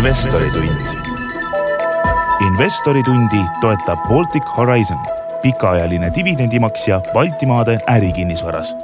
[0.00, 0.80] investoritund.
[2.46, 4.98] investoritundi toetab Baltic Horizon,
[5.42, 8.74] pikaajaline dividendimaksja Baltimaade ärikinnisvaras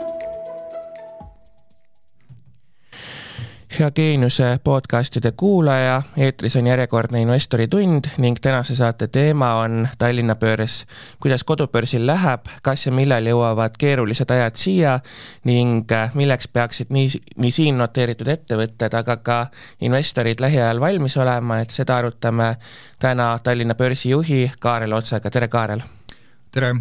[3.78, 10.34] hea Geeniuse podcastide kuulaja, eetris on järjekordne investori tund ning tänase saate teema on Tallinna
[10.34, 10.86] börs.
[11.20, 15.00] kuidas kodubörsil läheb, kas ja millal jõuavad keerulised ajad siia
[15.44, 19.38] ning äh, milleks peaksid nii, nii siin noteeritud ettevõtted, aga ka
[19.80, 22.54] investorid lähiajal valmis olema, et seda arutame
[22.98, 25.82] täna Tallinna börsi juhi Kaarel Otsaga, tere Kaarel!
[26.50, 26.74] tere!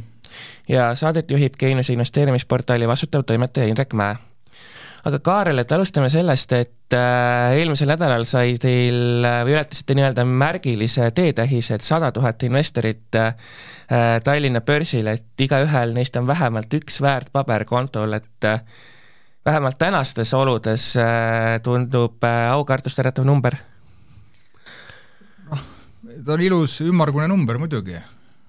[0.70, 4.16] ja saadet juhib Geeniuse investeerimisportaali vastutav toimetaja Indrek Mäe
[5.06, 10.26] aga Kaarel, et alustame sellest, et äh, eelmisel nädalal sai teil äh, või ületasite nii-öelda
[10.26, 13.36] märgilise teetähise, et sada tuhat investorit äh,
[14.26, 18.50] Tallinna börsil, et igaühel neist on vähemalt üks väärtpaber kontol, et
[19.46, 20.88] vähemalt tänastes oludes
[21.62, 23.60] tundub aukartust äratav number?
[25.52, 25.64] noh,
[26.02, 28.02] ta on ilus ümmargune number muidugi,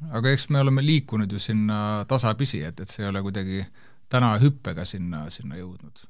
[0.08, 3.60] aga eks me oleme liikunud ju sinna tasapisi, et, et see ei ole kuidagi
[4.08, 6.06] täna hüppega sinna, sinna jõudnud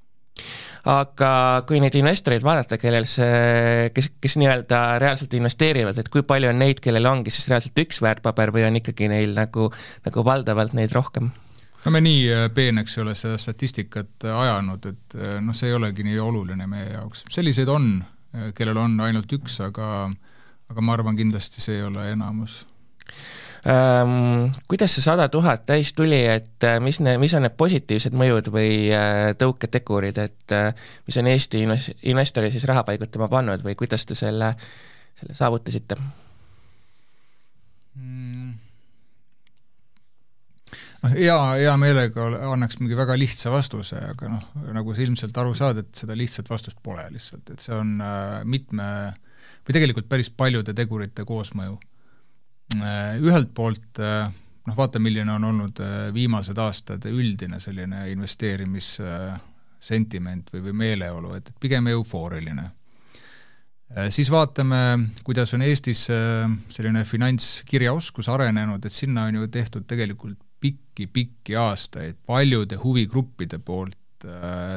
[0.86, 1.30] aga
[1.66, 6.60] kui neid investoreid vaadata, kellel see, kes, kes nii-öelda reaalselt investeerivad, et kui palju on
[6.62, 9.70] neid, kellel ongi siis reaalselt üks väärtpaber või on ikkagi neil nagu,
[10.06, 11.32] nagu valdavalt neid rohkem?
[11.86, 15.70] no me nii äh, peeneks ei ole seda statistikat äh, ajanud, et äh, noh, see
[15.70, 17.90] ei olegi nii oluline meie jaoks, selliseid on,
[18.54, 20.08] kellel on ainult üks, aga
[20.66, 22.64] aga ma arvan, kindlasti see ei ole enamus
[23.66, 28.14] Ähm, kuidas see sada tuhat täis tuli, et äh, mis ne-, mis on need positiivsed
[28.14, 31.64] mõjud või äh, tõuketegurid, et äh, mis on Eesti
[32.06, 34.52] investori siis raha paigutama pannud või kuidas te selle,
[35.18, 35.98] selle saavutasite
[37.96, 38.52] mm.?
[41.02, 44.46] noh, hea, hea meelega annaks mingi väga lihtsa vastuse, aga noh,
[44.78, 47.98] nagu sa ilmselt aru saad, et seda lihtsat vastust pole lihtsalt, et see on
[48.46, 48.88] mitme
[49.66, 51.95] või tegelikult päris paljude tegurite koosmõju Äh,
[52.74, 54.26] ühelt poolt äh,
[54.66, 61.46] noh, vaata, milline on olnud äh, viimased aastad üldine selline investeerimissentiment või, või meeleolu, et
[61.60, 62.66] pigem eufooriline.
[64.10, 64.78] Siis vaatame,
[65.22, 72.74] kuidas on Eestis selline finantskirjaoskus arenenud, et sinna on ju tehtud tegelikult pikki-pikki aastaid paljude
[72.82, 74.26] huvigruppide poolt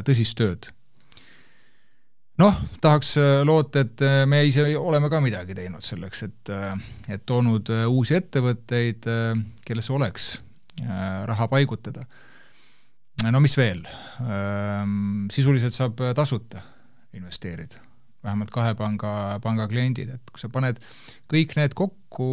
[0.06, 0.70] tõsist tööd
[2.40, 6.74] noh, tahaks äh, loota, et äh, me ise oleme ka midagi teinud selleks, et, äh,
[7.16, 9.08] et toonud uusi ettevõtteid,
[9.66, 10.32] kellesse oleks
[11.28, 12.06] raha paigutada.
[13.28, 13.82] no mis veel,
[14.24, 16.62] ähm, sisuliselt saab tasuta
[17.14, 17.82] investeerida,
[18.24, 20.80] vähemalt kahe panga, panga kliendid, et kui sa paned
[21.28, 22.30] kõik need kokku,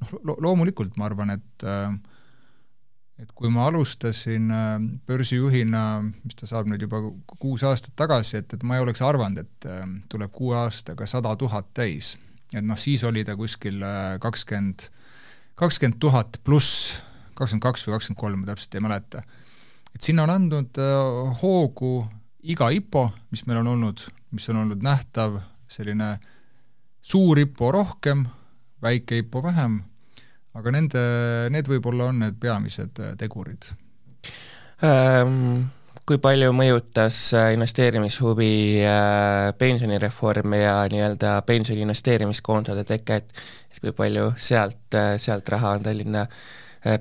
[0.00, 1.88] noh lo, loomulikult ma arvan, et äh,
[3.20, 5.82] et kui ma alustasin äh, börsijuhina,
[6.24, 7.02] mis ta saab nüüd juba
[7.40, 11.34] kuus aastat tagasi, et, et ma ei oleks arvanud, et äh, tuleb kuue aastaga sada
[11.40, 12.16] tuhat täis.
[12.54, 14.88] et noh, siis oli ta kuskil äh, kakskümmend,
[15.60, 17.02] kakskümmend tuhat pluss,
[17.36, 19.22] kakskümmend kaks või kakskümmend kolm, ma täpselt ei mäleta.
[19.94, 20.82] et sinna on andnud
[21.42, 21.94] hoogu
[22.42, 26.14] iga IPO, mis meil on olnud, mis on olnud nähtav, selline
[27.00, 28.24] suur IPO rohkem,
[28.82, 29.82] väike IPO vähem
[30.58, 31.02] aga nende,
[31.54, 33.72] need võib-olla on need peamised äh, tegurid
[34.86, 35.68] ähm,.
[36.10, 43.30] Kui palju mõjutas äh, investeerimishuvi äh, pensionireform ja nii-öelda pensioni investeerimiskontode teke, et
[43.70, 46.24] et kui palju sealt, sealt raha on Tallinna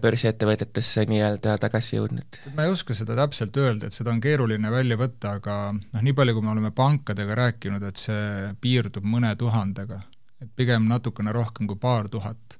[0.04, 2.38] börsiettevõtetesse nii-öelda tagasi jõudnud?
[2.54, 6.14] ma ei oska seda täpselt öelda, et seda on keeruline välja võtta, aga noh, nii
[6.14, 10.04] palju, kui me oleme pankadega rääkinud, et see piirdub mõne tuhandega,
[10.44, 12.59] et pigem natukene rohkem kui paar tuhat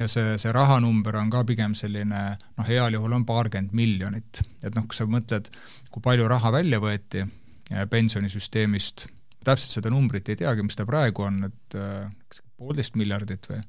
[0.00, 4.42] ja see, see rahanumber on ka pigem selline noh, heal juhul on paarkümmend miljonit.
[4.64, 5.48] et noh, kui sa mõtled,
[5.92, 9.08] kui palju raha välja võeti eh, pensionisüsteemist,
[9.46, 11.76] täpselt seda numbrit ei teagi, mis ta praegu on, et
[12.28, 13.60] kas poolteist miljardit või,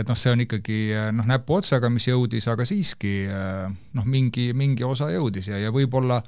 [0.00, 4.86] et noh, see on ikkagi eh, noh, näpuotsaga, mis jõudis, aga siiski noh, mingi, mingi
[4.86, 6.22] osa jõudis ja, ja võib-olla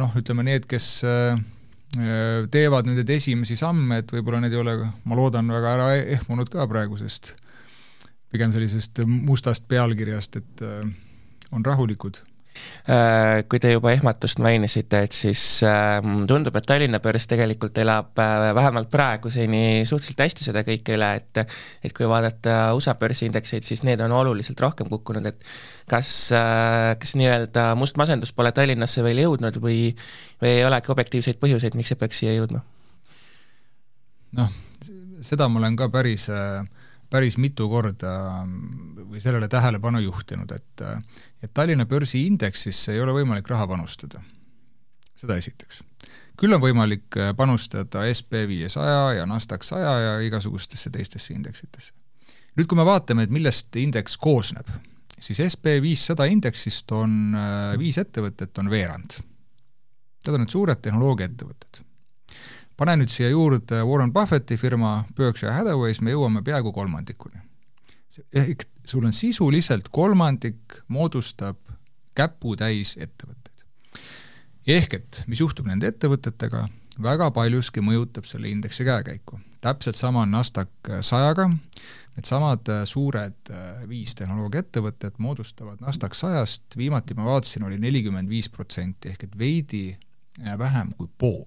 [0.00, 1.04] noh, ütleme need, kes
[2.50, 4.72] teevad nüüd neid esimesi samme, et võib-olla need ei ole,
[5.06, 7.36] ma loodan, väga ära ehmunud ka praegusest
[8.32, 10.80] pigem sellisest mustast pealkirjast, et äh,
[11.54, 12.18] on rahulikud
[12.88, 18.18] äh, kui te juba ehmatust mainisite, et siis äh, tundub, et Tallinna börs tegelikult elab
[18.22, 21.42] äh, vähemalt praeguseni suhteliselt hästi seda kõike üle, et
[21.86, 25.50] et kui vaadata USA börsiindekseid, siis need on oluliselt rohkem kukkunud, et
[25.90, 26.12] kas
[26.98, 29.80] kas nii-öelda must masendus pole Tallinnasse veel jõudnud või
[30.42, 32.64] või ei olegi objektiivseid põhjuseid, miks see peaks siia jõudma?
[34.36, 34.50] noh,
[35.24, 36.64] seda ma olen ka päris äh,
[37.10, 38.12] päris mitu korda
[38.46, 40.84] või sellele tähelepanu juhtinud, et
[41.42, 44.20] et Tallinna börsiindeksisse ei ole võimalik raha panustada.
[45.16, 45.82] seda esiteks.
[46.36, 51.94] küll on võimalik äh, panustada SB viiesaja ja NASDAQ saja ja igasugustesse teistesse indeksitesse.
[52.56, 54.68] nüüd, kui me vaatame, et millest indeks koosneb,
[55.18, 59.20] siis SB viissada indeksist on äh, viis ettevõtet, on veerand.
[60.26, 61.85] Need on need suured tehnoloogiaettevõtted.
[62.76, 67.40] Pane nüüd siia juurde Warren Buffetti firma Berkshire Hathaways, me jõuame peaaegu kolmandikuni.
[68.32, 71.58] ehk sul on sisuliselt kolmandik moodustab
[72.14, 73.64] käputäis ettevõtteid.
[74.66, 76.68] ehk et mis juhtub nende ettevõtetega,
[77.02, 79.38] väga paljuski mõjutab selle indeksi käekäiku.
[79.60, 81.50] täpselt sama on NASDAQ sajaga,
[82.16, 89.12] needsamad suured äh, viis tehnoloogiaettevõtet moodustavad NASDAQ sajast, viimati ma vaatasin, oli nelikümmend viis protsenti,
[89.12, 91.44] ehk et veidi äh, vähem kui pool.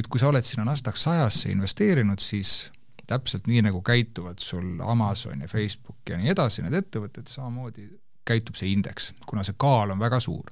[0.00, 2.70] Nüüd, kui sa oled sinna NASDAQ sajasse investeerinud, siis
[3.10, 7.88] täpselt nii, nagu käituvad sul Amazon ja Facebook ja nii edasi, need ettevõtted, samamoodi
[8.26, 10.48] käitub see indeks, kuna see kaal on väga suur.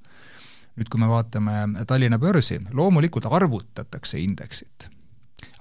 [0.79, 4.89] nüüd, kui me vaatame Tallinna börsi, loomulikult arvutatakse indeksit,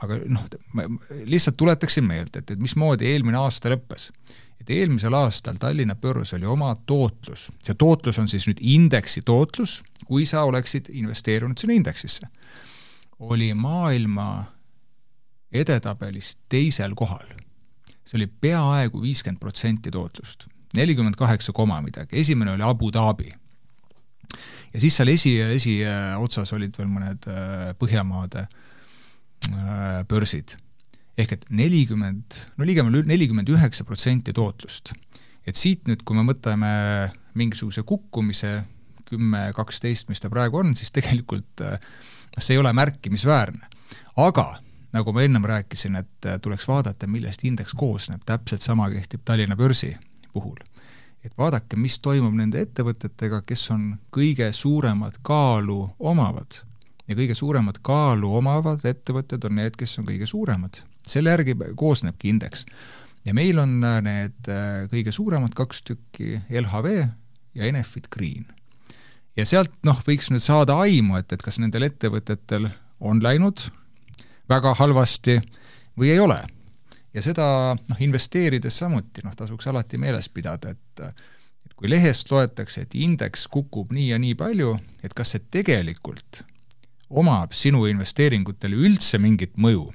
[0.05, 0.43] aga noh,
[0.77, 0.85] ma
[1.25, 4.11] lihtsalt tuletaksin meelde, et, et mismoodi eelmine aasta lõppes.
[4.61, 9.81] et eelmisel aastal Tallinna börs oli oma tootlus, see tootlus on siis nüüd indeksi tootlus,
[10.05, 12.29] kui sa oleksid investeerinud sinna indeksisse,
[13.19, 14.45] oli maailma
[15.51, 17.27] edetabelis teisel kohal.
[18.07, 23.29] see oli peaaegu viiskümmend protsenti tootlust nelikümmend kaheksa koma midagi, esimene oli Abu Dhabi.
[24.73, 30.57] ja siis seal esi, esiotsas olid veel mõned äh, Põhjamaade äh, börsid.
[31.17, 34.93] ehk et nelikümmend, no ligemale nelikümmend üheksa protsenti tootlust.
[35.47, 36.71] et siit nüüd, kui me mõtleme
[37.37, 38.63] mingisuguse kukkumise,
[39.07, 41.79] kümme, kaksteist, mis ta praegu on, siis tegelikult noh,
[42.39, 43.67] see ei ole märkimisväärne.
[44.15, 44.55] aga
[44.93, 49.95] nagu ma ennem rääkisin, et tuleks vaadata, millest indeks koosneb, täpselt sama kehtib Tallinna börsi
[50.33, 50.57] puhul.
[51.23, 56.61] et vaadake, mis toimub nende ettevõtetega, kes on kõige suuremat kaalu omavad.
[57.07, 60.81] ja kõige suuremat kaalu omavad ettevõtted on need, kes on kõige suuremad.
[61.07, 62.65] selle järgi koosnebki indeks.
[63.25, 67.07] ja meil on need äh, kõige suuremad kaks tükki, LHV
[67.55, 68.45] ja Enefit Green.
[69.37, 72.69] Ja sealt noh, võiks nüüd saada aimu, et, et kas nendel ettevõtetel
[72.99, 73.67] on läinud
[74.49, 75.39] väga halvasti
[75.97, 76.41] või ei ole
[77.17, 81.01] ja seda noh, investeerides samuti noh, tasuks alati meeles pidada, et
[81.67, 86.43] et kui lehest loetakse, et indeks kukub nii ja nii palju, et kas see tegelikult
[87.09, 89.87] omab sinu investeeringutele üldse mingit mõju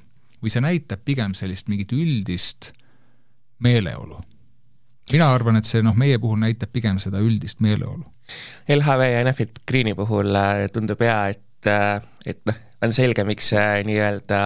[0.43, 2.73] või see näitab pigem sellist mingit üldist
[3.63, 4.19] meeleolu?
[5.11, 8.05] mina arvan, et see noh, meie puhul näitab pigem seda üldist meeleolu.
[8.67, 13.47] LHV ja Enefit Greeni puhul äh, tundub jaa, et, äh, et noh, on selge, miks
[13.53, 14.39] see nii-öelda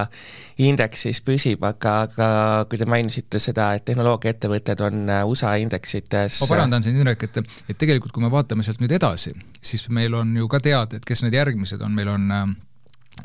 [0.62, 2.30] indeks siis püsib, aga, aga
[2.70, 7.42] kui te mainisite seda, et tehnoloogiaettevõtted on äh, USA indeksites ma parandan siin, Indrek, et,
[7.70, 11.06] et tegelikult kui me vaatame sealt nüüd edasi, siis meil on ju ka teada, et
[11.06, 12.56] kes need järgmised on, meil on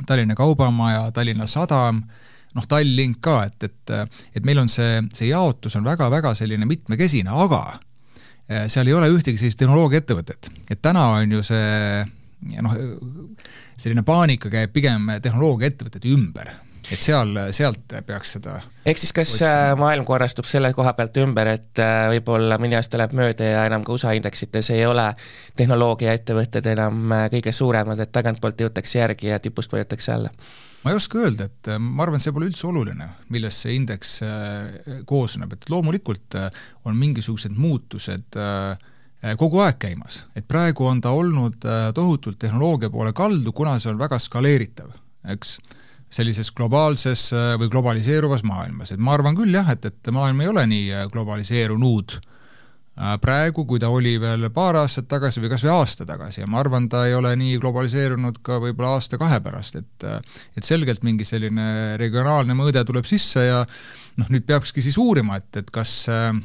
[0.09, 2.01] Tallinna Kaubamaja, Tallinna Sadam,
[2.53, 3.95] noh, Tallink ka, et, et
[4.33, 7.65] et meil on see, see jaotus on väga-väga selline mitmekesine, aga
[8.67, 10.51] seal ei ole ühtegi sellist tehnoloogiaettevõtet.
[10.69, 12.03] et täna on ju see
[12.61, 12.75] noh,
[13.77, 16.51] selline paanika käib pigem tehnoloogiaettevõtete ümber,
[16.91, 19.51] et seal, sealt peaks seda ehk siis kas otsima.
[19.51, 23.63] Äh, maailm korrastub selle koha pealt ümber, et äh, võib-olla mõni aasta läheb mööda ja
[23.69, 25.07] enam ka USA indeksites ei ole
[25.59, 30.33] tehnoloogiaettevõtted enam äh, kõige suuremad, et tagantpoolt jõutakse järgi ja tipust võetakse alla?
[30.83, 34.17] Ma ei oska öelda, et ma arvan, et see pole üldse oluline, millest see indeks
[35.07, 36.35] koosneb, et loomulikult
[36.83, 38.73] on mingisugused muutused äh,
[39.23, 43.77] Äh, kogu aeg käimas, et praegu on ta olnud äh, tohutult tehnoloogia poole kaldu, kuna
[43.79, 44.89] see on väga skaleeritav,
[45.31, 45.55] eks,
[46.11, 50.51] sellises globaalses äh, või globaliseeruvas maailmas, et ma arvan küll jah, et, et maailm ei
[50.51, 52.17] ole nii globaliseerunud
[52.93, 56.59] praegu, kui ta oli veel paar aastat tagasi või kas või aasta tagasi ja ma
[56.61, 60.07] arvan, ta ei ole nii globaliseerunud ka võib-olla aasta-kahe pärast, et
[60.57, 63.63] et selgelt mingi selline regionaalne mõõde tuleb sisse ja
[64.21, 66.35] noh, nüüd peakski siis uurima, et, et kas äh,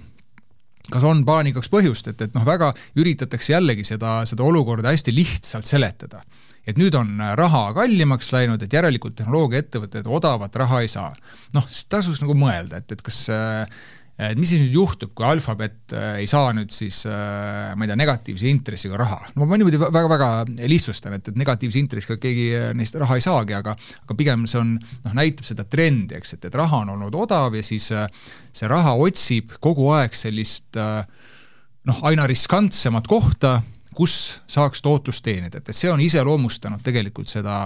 [0.92, 5.68] kas on paanikaks põhjust, et, et noh, väga üritatakse jällegi seda, seda olukorda hästi lihtsalt
[5.68, 6.22] seletada.
[6.68, 11.12] et nüüd on raha kallimaks läinud, et järelikult tehnoloogiaettevõtted odavat raha ei saa.
[11.56, 13.78] noh, tasuks nagu mõelda, et, et kas äh,
[14.18, 17.90] et mis siis nüüd juhtub, kui Alphabet äh, ei saa nüüd siis äh, ma ei
[17.90, 19.20] tea, negatiivse intressiga raha.
[19.36, 20.30] no ma niimoodi väga-väga
[20.66, 24.58] lihtsustan, et, et negatiivse intressiga keegi äh, neist raha ei saagi, aga aga pigem see
[24.58, 28.70] on, noh, näitab seda trendi, eks, et, et raha on olnud odav ja siis see
[28.70, 33.60] raha otsib kogu aeg sellist noh, aina riskantsemat kohta,
[33.94, 37.60] kus saaks tootlust teenida, et, et see on iseloomustanud tegelikult seda,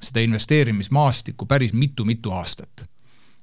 [0.00, 2.88] seda investeerimismaastikku päris mitu-mitu aastat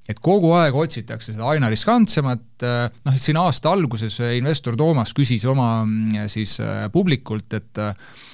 [0.08, 5.44] et kogu aeg otsitakse seda aina riskantsemat, noh, et siin aasta alguses investor Toomas küsis
[5.46, 6.58] oma mm, siis
[6.92, 7.82] publikult, et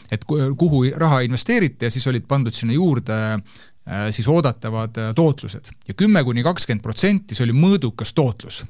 [0.08, 3.18] et kuhu raha investeeriti ja siis olid pandud sinna juurde
[4.12, 8.62] siis oodatavad tootlused ja kümme kuni kakskümmend protsenti, see oli mõõdukas tootlus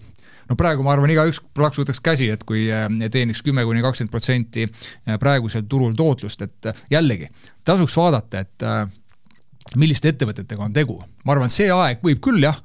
[0.49, 4.65] no praegu ma arvan, igaüks plaksutaks käsi, et kui äh, teeniks kümme kuni kakskümmend protsenti
[4.67, 7.29] äh, praegusel turul tootlust, et äh, jällegi,
[7.69, 10.97] tasuks vaadata, et milliste ettevõtetega on tegu.
[11.25, 12.57] ma arvan, see aeg võib küll jah,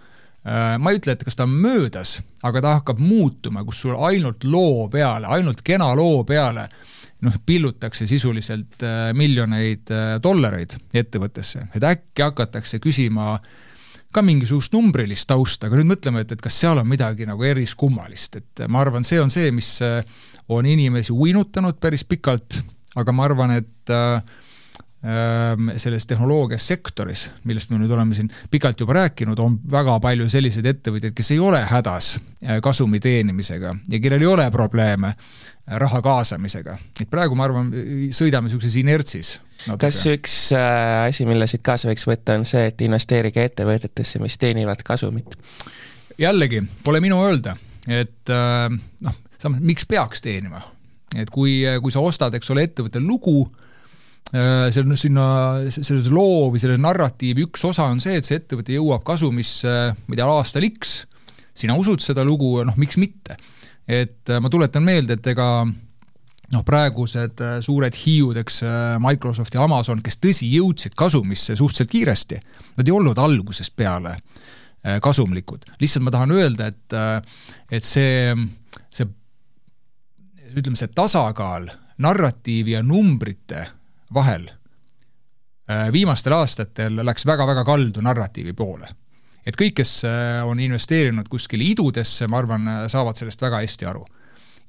[0.44, 4.44] ma ei ütle, et kas ta on möödas, aga ta hakkab muutuma, kus sul ainult
[4.44, 6.66] loo peale, ainult kena loo peale
[7.24, 8.84] noh, pillutakse sisuliselt
[9.16, 13.54] miljoneid dollareid ettevõttesse, et äkki hakatakse küsima äh,
[14.14, 18.38] ka mingisugust numbrilist tausta, aga nüüd mõtleme, et, et kas seal on midagi nagu eriskummalist,
[18.40, 20.04] et ma arvan, see on see, mis äh,
[20.54, 22.60] on inimesi uinutanud päris pikalt,
[23.00, 24.22] aga ma arvan, et äh,
[25.78, 31.16] selles tehnoloogiasektoris, millest me nüüd oleme siin pikalt juba rääkinud, on väga palju selliseid ettevõtjaid,
[31.18, 35.12] kes ei ole hädas äh, kasumi teenimisega ja kellel ei ole probleeme
[35.68, 36.78] raha kaasamisega.
[37.02, 37.72] et praegu ma arvan,
[38.16, 39.34] sõidame niisuguses inertsis.
[39.80, 44.40] kas üks äh, asi, mille siit kaasa võiks võtta, on see, et investeerige ettevõtetesse, mis
[44.40, 45.36] teenivad kasumit?
[46.18, 47.58] jällegi, pole minu öelda,
[47.92, 48.72] et äh,
[49.04, 50.64] noh, samas miks peaks teenima?
[51.20, 53.63] et kui, kui sa ostad, eks ole, ettevõtte lugu, äh,
[54.32, 55.26] seal sinna,
[55.70, 60.16] selles loo või selle narratiivi üks osa on see, et see ettevõte jõuab kasumisse, ma
[60.16, 60.94] ei tea, aastal X,
[61.54, 63.38] sina usud seda lugu, noh miks mitte
[63.88, 69.56] et äh, ma tuletan meelde, et ega noh, praegused äh, suured hiiud, eks äh, Microsoft
[69.56, 72.42] ja Amazon, kes tõsi, jõudsid kasumisse suhteliselt kiiresti,
[72.80, 74.18] nad ei olnud algusest peale
[74.84, 75.62] kasumlikud.
[75.80, 76.96] lihtsalt ma tahan öelda, et,
[77.72, 78.34] et see,
[78.92, 79.06] see
[80.60, 81.70] ütleme, see tasakaal
[82.04, 83.62] narratiivi ja numbrite
[84.14, 84.50] vahel
[85.94, 88.90] viimastel aastatel läks väga-väga kaldu narratiivi poole
[89.48, 93.90] et kõik, kes äh, on investeerinud kuskile idudesse, ma arvan, äh, saavad sellest väga hästi
[93.90, 94.06] aru.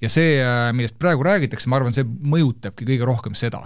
[0.03, 3.65] ja see, äh, millest praegu räägitakse, ma arvan, see mõjutabki kõige rohkem seda.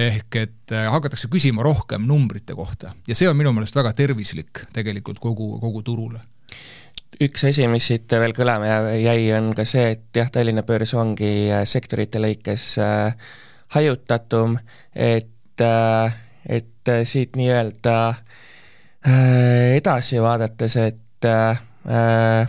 [0.00, 5.18] ehk et hakatakse küsima rohkem numbrite kohta ja see on minu meelest väga tervislik tegelikult
[5.18, 6.20] kogu, kogu turule
[7.20, 11.50] üks asi, mis siit veel kõlama jäi, on ka see, et jah, Tallinna börs ongi
[11.66, 13.34] sektorite lõikes äh,
[13.76, 14.58] hajutatum,
[14.94, 18.22] et äh,, et siit nii-öelda äh,
[19.00, 22.48] Äh, edasi vaadates, et äh,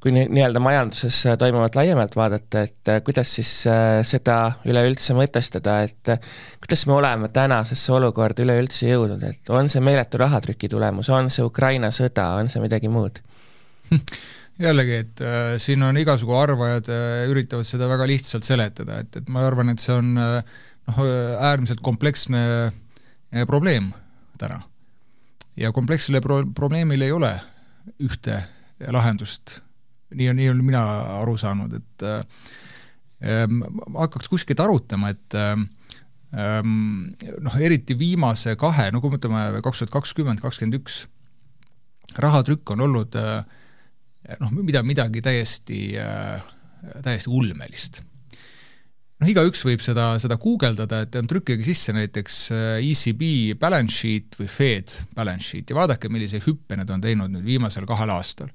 [0.00, 3.50] kui nii-öelda majanduses toimuvat laiemalt vaadata, et äh, kuidas siis
[4.08, 6.14] seda üleüldse mõtestada, et
[6.64, 11.44] kuidas me oleme tänasesse olukorda üleüldse jõudnud, et on see meeletu rahatrüki tulemus, on see
[11.44, 13.20] Ukraina sõda, on see midagi muud?
[14.60, 19.30] jällegi, et äh, siin on igasugu arvajad äh, üritavad seda väga lihtsalt seletada, et, et
[19.32, 21.04] ma arvan, et see on noh,
[21.50, 22.42] äärmiselt kompleksne
[23.46, 23.92] probleem
[24.40, 24.62] täna
[25.60, 27.32] ja komplekssele pro-, probleemile ei ole
[28.02, 28.40] ühte
[28.92, 29.60] lahendust.
[30.14, 30.82] nii on, nii olen mina
[31.20, 33.44] aru saanud, et äh,
[33.94, 35.54] hakkaks kuskilt arutama, et äh,
[36.64, 41.04] noh, eriti viimase kahe, no kui mõtleme kaks tuhat kakskümmend, kakskümmend üks,
[42.18, 43.44] rahatrükk on olnud äh,
[44.40, 46.46] noh, mida, midagi täiesti äh,,
[47.04, 48.02] täiesti ulmelist
[49.20, 54.48] noh, igaüks võib seda, seda guugeldada, et trükkige sisse näiteks äh, ECB balance sheet või
[54.50, 58.50] Fed balance sheet ja vaadake, millise hüppe nad on teinud nüüd viimasel kahel aastal.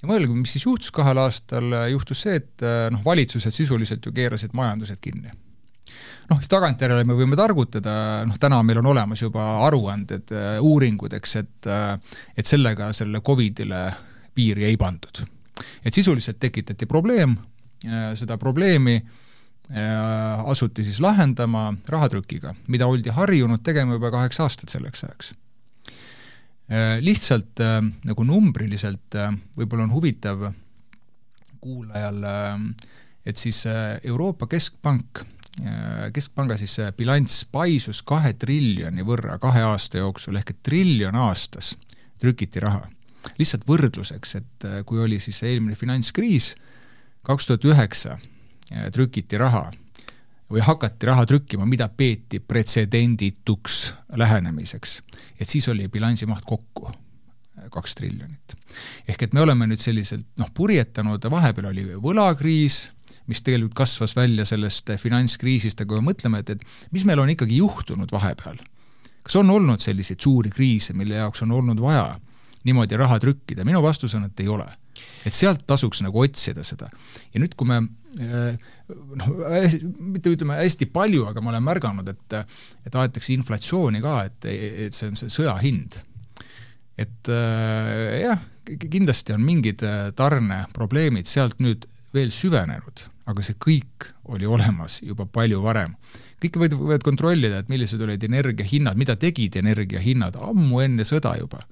[0.00, 4.12] ja mõelge, mis siis juhtus kahel aastal, juhtus see, et äh, noh, valitsused sisuliselt ju
[4.16, 5.32] keerasid majandused kinni
[6.30, 7.94] noh, tagantjärele me võime targutada,
[8.28, 11.70] noh täna meil on olemas juba aruanded, äh, uuringud, eks, et
[12.38, 13.84] et sellega sellele Covidile
[14.34, 15.24] piiri ei pandud.
[15.84, 17.36] et sisuliselt tekitati probleem,
[18.14, 19.10] seda probleemi äh,
[19.70, 25.28] Äh, asuti siis lahendama rahatrükiga, mida oldi harjunud tegema juba kaheksa aastat selleks ajaks.
[26.66, 29.16] Äh, lihtsalt äh, nagu numbriliselt
[29.56, 30.48] võib-olla on huvitav
[31.62, 32.18] kuulajal,
[33.24, 33.60] et siis
[34.02, 35.20] Euroopa Keskpank,
[36.10, 41.76] keskpanga siis bilanss paisus kahe triljoni võrra kahe aasta jooksul, ehk et triljon aastas
[42.18, 42.82] trükiti raha.
[43.38, 46.54] Lihtsalt võrdluseks, et kui oli siis eelmine finantskriis,
[47.22, 48.16] kaks tuhat üheksa
[48.72, 49.66] Äh, trükiti raha
[50.52, 55.02] või hakati raha trükkima, mida peeti pretsedendituks lähenemiseks.
[55.40, 58.54] et siis oli bilansi maht kokku äh, kaks triljonit.
[59.08, 62.92] ehk et me oleme nüüd selliselt noh, purjetanud, vahepeal oli võlakriis,
[63.26, 67.20] mis tegelikult kasvas välja sellest äh, finantskriisist, aga kui me mõtleme, et, et mis meil
[67.20, 68.56] on ikkagi juhtunud vahepeal,
[69.22, 72.14] kas on olnud selliseid suuri kriise, mille jaoks on olnud vaja
[72.64, 74.68] niimoodi raha trükkida, minu vastus on, et ei ole
[75.26, 76.88] et sealt tasuks nagu otsida seda.
[77.32, 77.78] ja nüüd, kui me
[78.20, 78.56] eh,
[79.18, 79.34] noh,
[79.98, 82.38] mitte ütleme hästi palju, aga ma olen märganud, et
[82.86, 84.48] et aetakse inflatsiooni ka, et,
[84.88, 86.00] et see on see sõja hind.
[87.00, 88.42] et äh, jah,
[88.82, 95.24] kindlasti on mingid äh, tarneprobleemid sealt nüüd veel süvenenud, aga see kõik oli olemas juba
[95.26, 95.96] palju varem.
[96.42, 101.62] kõik võid, võivad kontrollida, et millised olid energiahinnad, mida tegid energiahinnad ammu enne sõda juba.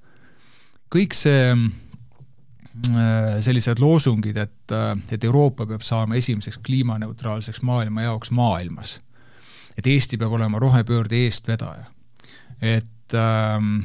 [0.91, 4.75] Kõik see äh, sellised loosungid, et,
[5.11, 8.99] et Euroopa peab saama esimeseks kliimaneutraalseks maailma jaoks maailmas.
[9.77, 11.85] et Eesti peab olema rohepöörde eestvedaja.
[12.61, 13.79] et ähm,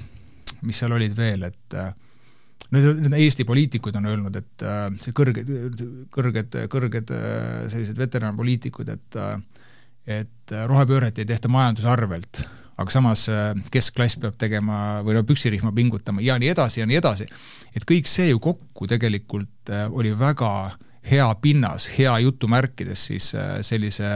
[0.63, 1.95] mis seal olid veel, et äh,
[2.75, 5.51] need Eesti poliitikud on öelnud, et äh, see kõrged,
[6.15, 9.39] kõrged, kõrged äh, sellised veteranpoliitikud, et äh,
[10.07, 12.45] et rohepööret ei tehta majanduse arvelt,
[12.77, 16.99] aga samas äh, keskklass peab tegema või no püksirihma pingutama ja nii edasi ja nii
[17.01, 17.27] edasi.
[17.75, 23.59] et kõik see ju kokku tegelikult äh, oli väga hea pinnas, hea jutumärkides siis äh,
[23.65, 24.13] sellise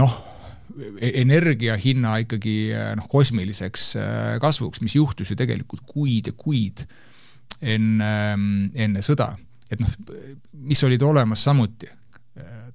[0.00, 0.16] noh,
[0.96, 2.56] e-, energia hinna ikkagi
[2.96, 3.92] noh, kosmiliseks
[4.40, 6.86] kasvuks, mis juhtus ju tegelikult kuid ja kuid
[7.60, 8.12] enne,
[8.74, 9.34] enne sõda.
[9.70, 9.90] et noh,
[10.54, 11.90] mis olid olemas samuti,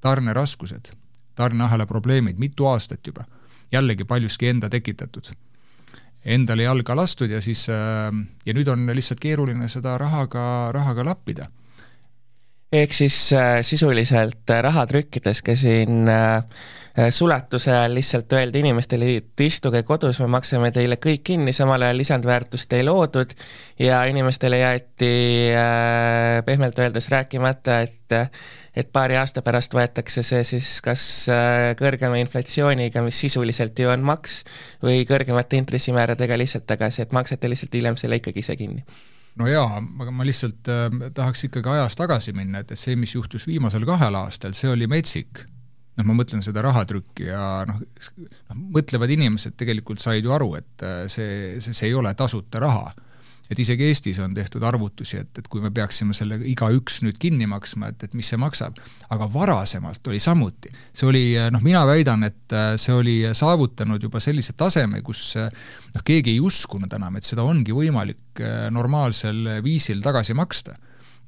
[0.04, 0.92] tarneraskused,
[1.36, 3.24] tarneahela probleemid mitu aastat juba,
[3.72, 5.32] jällegi paljuski enda tekitatud.
[6.26, 11.46] Endale jalga lastud ja siis, ja nüüd on lihtsalt keeruline seda rahaga, rahaga lappida
[12.76, 16.42] ehk siis äh, sisuliselt äh, raha trükkides ka siin äh,
[17.00, 21.84] Äh, suletuse ajal lihtsalt öeldi inimestele, et istuge kodus, me maksame teile kõik kinni, samal
[21.84, 23.34] ajal lisandväärtust ei loodud
[23.84, 25.10] ja inimestele jäeti
[25.60, 28.16] äh, pehmelt öeldes rääkimata, et
[28.76, 34.06] et paari aasta pärast võetakse see siis kas äh, kõrgema inflatsiooniga, mis sisuliselt ju on
[34.06, 34.44] maks,
[34.84, 38.86] või kõrgemate intressimääradega lihtsalt tagasi, et maksate lihtsalt hiljem selle ikkagi ise kinni
[39.40, 43.16] no jaa, aga ma lihtsalt äh, tahaks ikkagi ajas tagasi minna, et, et see, mis
[43.16, 45.46] juhtus viimasel kahel aastal, see oli metsik
[45.96, 50.86] noh, ma mõtlen seda rahatrükki ja noh, noh, mõtlevad inimesed tegelikult said ju aru, et
[50.86, 52.92] äh, see, see, see ei ole tasuta raha.
[53.52, 57.48] Et isegi Eestis on tehtud arvutusi, et, et kui me peaksime selle igaüks nüüd kinni
[57.50, 58.80] maksma, et, et mis see maksab.
[59.10, 60.72] aga varasemalt oli samuti.
[60.94, 61.24] see oli,
[61.54, 65.50] noh, mina väidan, et äh, see oli saavutanud juba sellise taseme, kus äh,
[65.94, 68.44] noh, keegi ei uskunud enam, et seda ongi võimalik
[68.76, 70.76] normaalsel viisil tagasi maksta.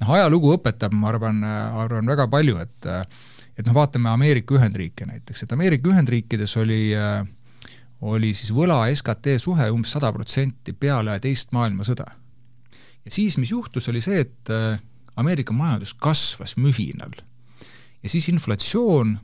[0.02, 2.92] noh, ajalugu õpetab, ma arvan, arvan väga palju, et
[3.58, 7.24] et noh, vaatame Ameerika Ühendriike näiteks, et Ameerika Ühendriikides oli äh,
[8.00, 12.06] oli siis võla SKT suhe umbes sada protsenti peale teist maailmasõda.
[13.04, 14.80] ja siis, mis juhtus, oli see, et äh,
[15.16, 17.12] Ameerika majandus kasvas mühinal.
[18.02, 19.18] ja siis inflatsioon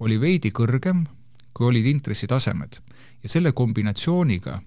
[0.00, 1.06] oli veidi kõrgem,
[1.54, 2.80] kui olid intressitasemed.
[3.22, 4.60] ja selle kombinatsiooniga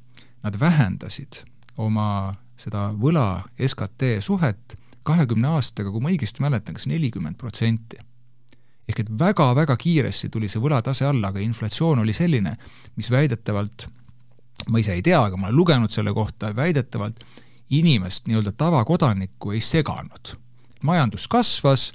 [0.43, 1.43] nad vähendasid
[1.77, 7.97] oma seda võla SKT suhet kahekümne aastaga, kui ma õigesti mäletan, kas nelikümmend protsenti
[8.89, 12.55] ehk et väga-väga kiiresti tuli see võlatase alla, aga inflatsioon oli selline,
[12.99, 13.87] mis väidetavalt,
[14.69, 17.23] ma ise ei tea, aga ma olen lugenud selle kohta, väidetavalt
[17.73, 20.35] inimest, nii-öelda tavakodanikku ei seganud.
[20.83, 21.93] majandus kasvas,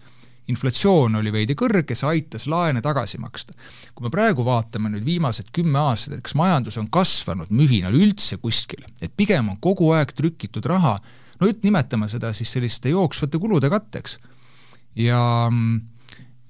[0.49, 3.55] inflatsioon oli veidi kõrge, see aitas laene tagasi maksta.
[3.95, 8.41] kui me praegu vaatame nüüd viimased kümme aastat, et kas majandus on kasvanud mühinal üldse
[8.41, 10.99] kuskile, et pigem on kogu aeg trükitud raha,
[11.39, 14.19] no nüüd nimetame seda siis selliste jooksvate kulude katteks.
[14.97, 15.81] ja mm,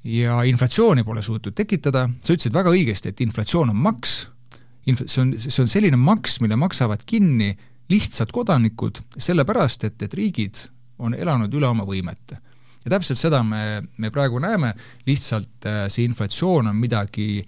[0.09, 4.19] ja inflatsiooni pole suutnud tekitada, sa ütlesid väga õigesti, et inflatsioon on maks,
[4.89, 7.53] inf-, see on, see on selline maks, mille maksavad kinni
[7.93, 10.67] lihtsad kodanikud, sellepärast et, et riigid
[11.03, 12.41] on elanud üle oma võimete.
[12.85, 14.73] ja täpselt seda me, me praegu näeme,
[15.07, 17.45] lihtsalt äh, see inflatsioon on midagi,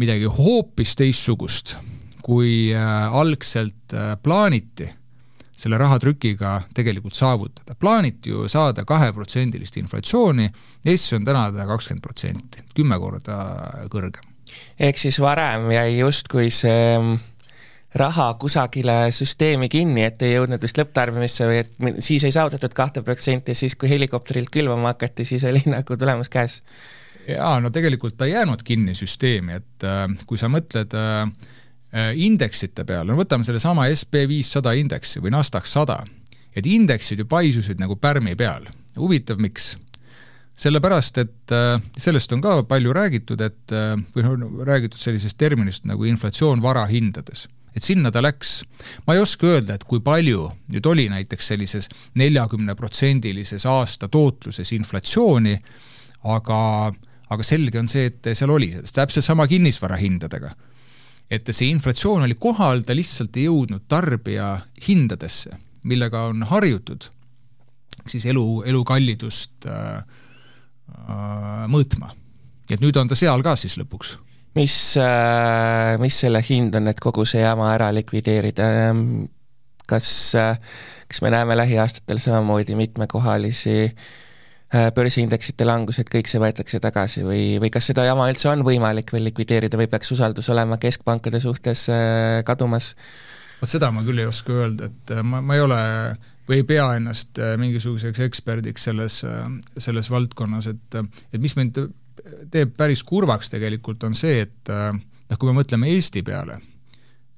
[0.00, 1.76] midagi hoopis teistsugust,
[2.22, 4.88] kui äh, algselt äh, plaaniti
[5.60, 7.74] selle rahatrükiga tegelikult saavutada.
[7.78, 10.50] plaaniti ju saada kaheprotsendilist inflatsiooni,
[10.84, 13.40] Eestis on täna ta kakskümmend protsenti, kümme korda
[13.92, 14.24] kõrgem.
[14.78, 17.18] ehk siis varem jäi justkui see mm,
[17.94, 23.02] raha kusagile süsteemi kinni, et ei jõudnud vist lõpptarbimisse või et siis ei saavutatud kahte
[23.02, 26.62] protsenti, siis kui helikopterilt külvama hakati, siis oli nagu tulemus käes?
[27.28, 31.59] jaa, no tegelikult ta ei jäänud kinni süsteemi, et äh, kui sa mõtled äh, Äh,
[31.90, 36.04] indeksite peale, no võtame sellesama SB viissada indeksi või Nasdaq sada,
[36.54, 38.68] et indeksid ju paisusid nagu pärmi peal.
[38.96, 39.76] huvitav, miks?
[40.60, 45.86] sellepärast, et äh, sellest on ka palju räägitud, et äh, või noh, räägitud sellisest terminist
[45.88, 48.64] nagu inflatsioon varahindades et sinna ta läks.
[49.06, 55.54] ma ei oska öelda, et kui palju nüüd oli näiteks sellises neljakümneprotsendilises aasta tootluses inflatsiooni,
[56.34, 56.58] aga,
[57.30, 60.52] aga selge on see, et seal oli, täpselt sama kinnisvarahindadega
[61.30, 64.52] et see inflatsioon oli kohal, ta lihtsalt ei jõudnud tarbija
[64.86, 65.54] hindadesse,
[65.86, 67.06] millega on harjutud
[68.10, 70.00] siis elu, elukallidust äh,
[70.90, 72.14] äh, mõõtma.
[72.70, 74.16] et nüüd on ta seal ka siis lõpuks.
[74.58, 78.94] mis äh,, mis selle hind on, et kogu see jama ära likvideerida?
[79.90, 80.08] kas,
[81.10, 83.90] kas me näeme lähiaastatel samamoodi mitmekohalisi
[84.70, 89.26] börsiindeksite langused, kõik see võetakse tagasi või, või kas seda jama üldse on võimalik veel
[89.26, 91.88] likvideerida või peaks usaldus olema keskpankade suhtes
[92.46, 92.92] kadumas?
[93.60, 95.80] vot seda ma küll ei oska öelda, et ma, ma ei ole
[96.48, 99.20] või ei pea ennast mingisuguseks eksperdiks selles,
[99.76, 101.82] selles valdkonnas, et et mis mind
[102.52, 106.60] teeb päris kurvaks tegelikult, on see, et noh, kui me mõtleme Eesti peale,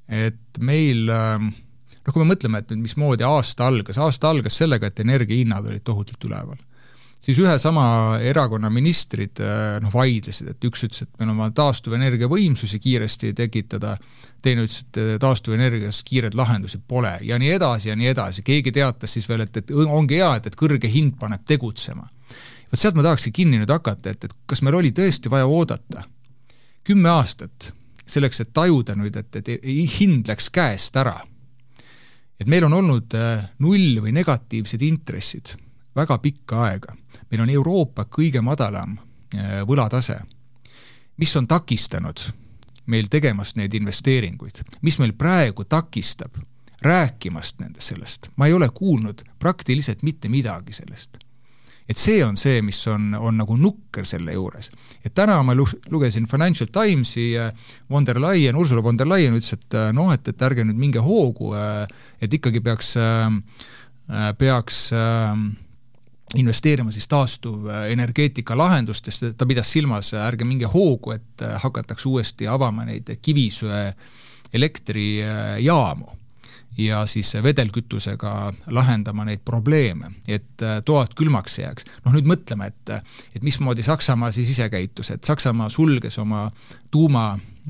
[0.09, 5.73] et meil noh, kui me mõtleme, et mismoodi aasta algas, aasta algas sellega, et energiahinnad
[5.73, 6.61] olid tohutult üleval
[7.23, 7.85] siis ühe sama
[8.23, 9.39] erakonna ministrid
[9.83, 13.97] noh, vaidlesid, et üks ütles, et meil on vaja taastuvenergia võimsusi kiiresti tekitada,
[14.43, 19.15] teine ütles, et taastuvenergias kiireid lahendusi pole ja nii edasi ja nii edasi, keegi teatas
[19.15, 22.09] siis veel, et, et ongi hea, et, et kõrge hind paneb tegutsema
[22.73, 26.07] vot sealt ma tahakski kinni nüüd hakata, et, et kas meil oli tõesti vaja oodata
[26.87, 27.69] kümme aastat
[28.09, 29.51] selleks, et tajuda nüüd, et, et
[29.99, 31.15] hind läks käest ära.
[32.41, 35.53] et meil on olnud äh, null või negatiivsed intressid
[35.95, 36.97] väga pikka aega.
[37.33, 38.99] Meil on Euroopa kõige madalam
[39.35, 40.21] äh, võlatase,
[41.16, 42.21] mis on takistanud
[42.92, 46.37] meil tegemast neid investeeringuid, mis meil praegu takistab
[46.83, 51.21] rääkimast nendest sellest, ma ei ole kuulnud praktiliselt mitte midagi sellest.
[51.88, 54.71] Et see on see, mis on, on nagu nukker selle juures.
[55.05, 57.53] et täna ma lugesin Financial Timesi, äh,
[57.90, 60.79] von der Leyen, Ursula von der Leyen ütles, et äh, noh, et, et ärge nüüd
[60.79, 61.87] minge hoogu, äh,
[62.21, 62.95] et ikkagi peaks,
[64.38, 64.79] peaks
[66.37, 73.11] investeerima siis taastuvenergeetika lahendustest, ta pidas silmas, ärge minge hoogu, et hakatakse uuesti avama neid
[73.23, 73.92] kivisöe
[74.55, 76.23] elektrijaamu
[76.79, 81.87] ja siis vedelkütusega lahendama neid probleeme, et äh, toad külmaks jääks.
[82.05, 82.92] noh, nüüd mõtleme, et,
[83.37, 86.47] et mismoodi Saksamaa siis ise käitus, et Saksamaa sulges oma
[86.90, 87.27] tuuma,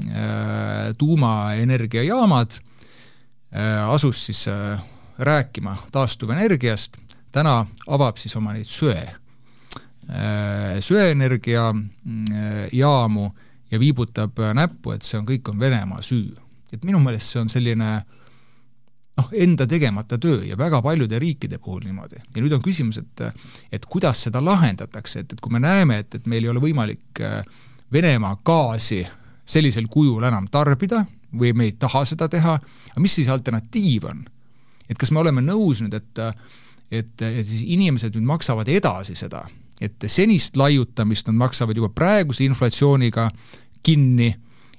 [0.06, 4.46] äh, tuumaenergiajaamad, äh, asus siis
[5.18, 7.01] rääkima taastuvenergiast,
[7.32, 9.02] täna avab siis oma neid söe,
[10.80, 11.70] söeenergia
[12.72, 13.28] jaamu
[13.70, 16.34] ja viibutab näppu, et see on, kõik on Venemaa süü.
[16.72, 18.22] et minu meelest see on selline äh,
[19.18, 22.20] noh, enda tegemata töö ja väga paljude riikide puhul niimoodi.
[22.34, 23.24] ja nüüd on küsimus, et
[23.72, 27.20] et kuidas seda lahendatakse, et, et kui me näeme, et, et meil ei ole võimalik
[27.20, 27.42] äh,
[27.92, 29.02] Venemaa gaasi
[29.44, 31.04] sellisel kujul enam tarbida
[31.36, 32.56] või me ei taha seda teha,
[32.90, 34.24] aga mis siis alternatiiv on?
[34.88, 36.20] et kas me oleme nõus nüüd, et
[36.92, 39.46] et, siis inimesed nüüd maksavad edasi seda,
[39.82, 43.28] et senist laiutamist nad maksavad juba praeguse inflatsiooniga
[43.82, 44.28] kinni,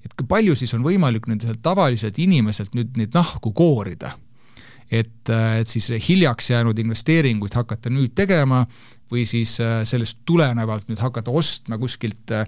[0.04, 4.14] et kui palju siis on võimalik nüüd tavaliselt inimeselt nüüd neid nahku koorida.
[4.94, 8.62] Et, äh, et siis hiljaks jäänud investeeringuid hakata nüüd tegema
[9.10, 12.46] või siis äh, sellest tulenevalt nüüd hakata ostma kuskilt äh,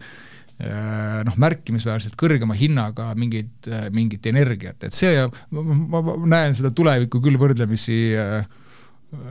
[1.25, 5.99] noh, märkimisväärselt kõrgema hinnaga mingit, mingit energiat, et see, ma,
[6.31, 7.97] näen seda tulevikku küll võrdlemisi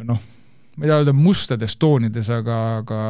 [0.05, 0.23] noh,
[0.77, 3.03] ma ei taha öelda mustades toonides, aga, aga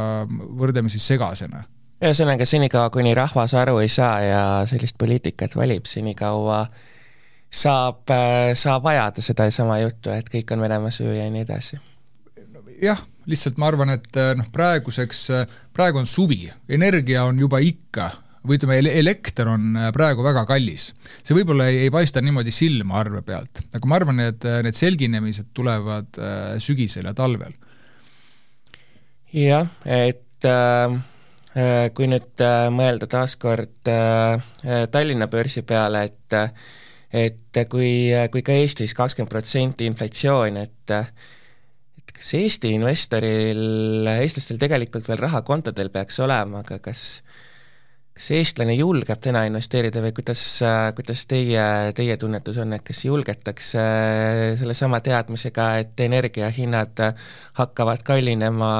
[0.58, 1.64] võrdlemisi segasena
[2.04, 6.64] ühesõnaga, senikaua kuni rahvas aru ei saa ja sellist poliitikat valib, senikaua
[7.54, 8.10] saab,
[8.58, 11.78] saab ajada sedasama juttu, et kõik on Venemaa süü ja nii edasi.
[12.82, 15.26] jah, lihtsalt ma arvan, et noh, praeguseks,
[15.72, 18.10] praegu on suvi, energia on juba ikka
[18.44, 20.90] või ütleme, elekter on praegu väga kallis.
[21.22, 25.50] see võib-olla ei, ei paista niimoodi silma arve pealt, aga ma arvan, et need selginemised
[25.56, 26.20] tulevad
[26.60, 27.56] sügisel ja talvel.
[29.32, 31.00] jah, et äh,
[31.94, 34.42] kui nüüd äh, mõelda taaskord äh,
[34.90, 36.50] Tallinna börsi peale, et äh,
[37.14, 40.94] et kui, kui ka Eestis kakskümmend protsenti inflatsioon, et
[42.10, 47.04] kas Eesti investoril, eestlastel tegelikult veel raha kontodel peaks olema, aga kas
[48.14, 50.42] kas eestlane julgeb täna investeerida või kuidas,
[50.94, 51.64] kuidas teie,
[51.98, 53.84] teie tunnetus on, et kas julgetakse
[54.60, 57.02] sellesama teadmisega, et energiahinnad
[57.58, 58.70] hakkavad kallinema,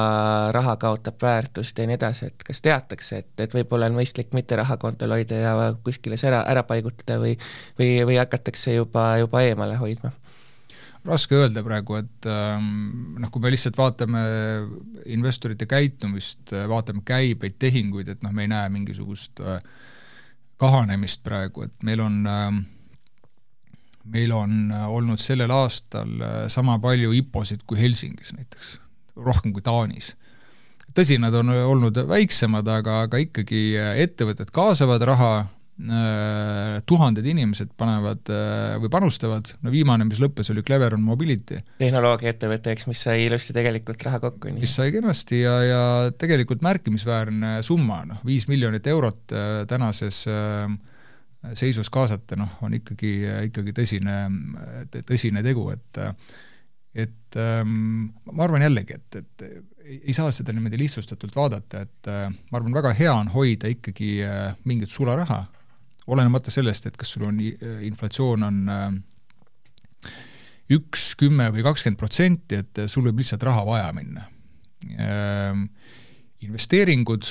[0.54, 4.56] raha kaotab väärtust ja nii edasi, et kas teatakse, et, et võib-olla on mõistlik mitte
[4.60, 7.34] raha kontol hoida ja kuskile see ära, ära paigutada või
[7.78, 10.14] või, või hakatakse juba, juba eemale hoidma?
[11.04, 14.22] Raske öelda praegu, et ähm, noh, kui me lihtsalt vaatame
[15.12, 19.60] investorite käitumist, vaatame käibeid, tehinguid, et noh, me ei näe mingisugust äh,
[20.60, 22.62] kahanemist praegu, et meil on äh,
[24.04, 28.78] meil on äh, olnud sellel aastal äh, sama palju IPO-sid kui Helsingis näiteks,
[29.16, 30.14] rohkem kui Taanis.
[30.94, 35.32] tõsi, nad on olnud väiksemad, aga, aga ikkagi ettevõtted kaasavad raha,
[36.86, 41.58] tuhanded inimesed panevad äh, või panustavad, no viimane, mis lõppes, oli Cleveron Mobility.
[41.82, 44.52] tehnoloogiaettevõte, eks, mis sai ilusti tegelikult raha kokku.
[44.54, 45.82] mis sai kenasti ja, ja
[46.14, 50.24] tegelikult märkimisväärne summa, noh, viis miljonit eurot äh, tänases
[51.58, 53.12] seisus kaasata, noh, on ikkagi,
[53.50, 54.18] ikkagi tõsine,
[55.04, 56.04] tõsine tegu, et
[56.94, 59.44] et ähm, ma arvan jällegi, et, et
[60.06, 64.10] ei saa seda niimoodi lihtsustatult vaadata, et äh, ma arvan, väga hea on hoida ikkagi
[64.24, 65.42] äh, mingit sularaha,
[66.06, 68.86] olenemata sellest, et kas sul on äh, inflatsioon on äh,
[70.74, 74.28] üks, kümme või kakskümmend protsenti, et sul võib lihtsalt raha vaja minna
[75.00, 75.68] ähm,.
[76.44, 77.28] investeeringud,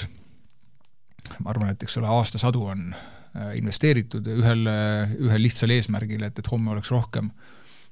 [1.44, 4.66] ma arvan, et eks ole, aastasadu on äh, investeeritud ühel,
[5.22, 7.52] ühel lihtsal eesmärgil, et, et homme oleks rohkem äh,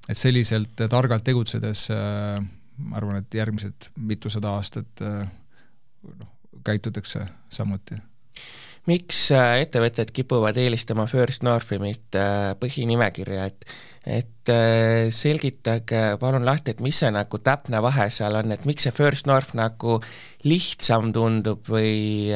[0.10, 2.40] et selliselt targalt tegutsedes äh,
[2.82, 5.26] ma arvan, et järgmised mitusada aastat äh,
[6.18, 6.32] noh,
[6.66, 7.98] käitutakse samuti.
[8.90, 12.26] Miks äh, ettevõtted kipuvad eelistama First Northi, mitte
[12.62, 14.50] põhinimekirja, et et
[15.14, 19.28] selgitage palun lahti, et mis see nagu täpne vahe seal on, et miks see First
[19.30, 20.00] North nagu
[20.50, 22.34] lihtsam tundub või,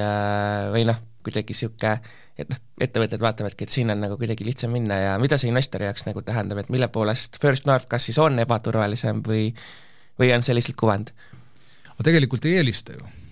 [0.69, 1.95] või noh, kuidagi niisugune
[2.37, 5.87] et noh, ettevõtted vaatavadki, et siin on nagu kuidagi lihtsam minna ja mida see investori
[5.87, 9.49] jaoks nagu tähendab, et mille poolest First North kas siis on ebaturvalisem või
[10.19, 11.13] või on see lihtsalt kuvand?
[11.95, 13.24] aga tegelikult ei eelista ju äh,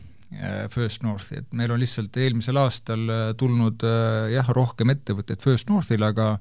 [0.73, 5.71] First Northi, et meil on lihtsalt eelmisel aastal äh, tulnud äh, jah, rohkem ettevõtteid First
[5.71, 6.37] Northile, aga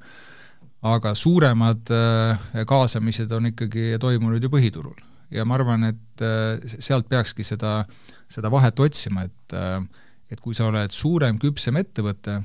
[0.83, 1.87] aga suuremad
[2.67, 4.97] kaasamised on ikkagi toimunud ju põhiturul.
[5.31, 6.25] ja ma arvan, et
[6.67, 7.85] sealt peakski seda,
[8.27, 9.55] seda vahet otsima, et
[10.33, 12.39] et kui sa oled suurem, küpsem ettevõte,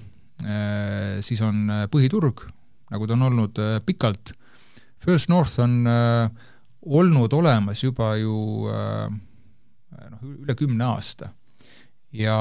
[0.43, 2.43] äh, siis on äh, põhiturg,
[2.91, 4.33] nagu ta on olnud äh, pikalt,
[4.97, 11.29] First North on olnud olemas juba ju noh, üle kümne aasta.
[12.13, 12.37] Ja,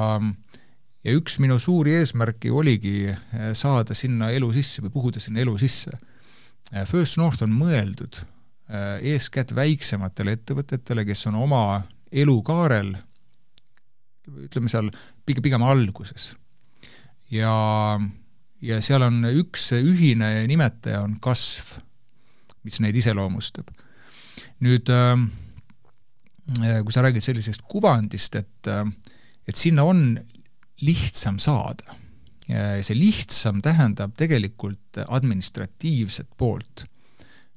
[1.05, 3.11] ja üks minu suuri eesmärke oligi
[3.55, 5.97] saada sinna elu sisse või puhuda sinna elu sisse.
[6.91, 8.19] First North on mõeldud
[9.07, 12.97] eeskätt väiksematele ettevõtetele, kes on oma elukaarel
[14.27, 14.91] ütleme seal
[15.27, 16.35] pigem, pigem alguses.
[17.31, 17.53] ja,
[18.63, 21.79] ja seal on üks ühine nimetaja, on kasv,
[22.67, 23.71] mis neid iseloomustab.
[24.65, 25.15] nüüd äh,
[26.83, 28.85] kui sa räägid sellisest kuvandist, et äh,
[29.49, 30.19] et sinna on
[30.83, 31.95] lihtsam saada.
[32.47, 36.85] see lihtsam tähendab tegelikult administratiivset poolt,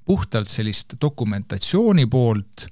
[0.06, 2.66] puhtalt sellist dokumentatsiooni poolt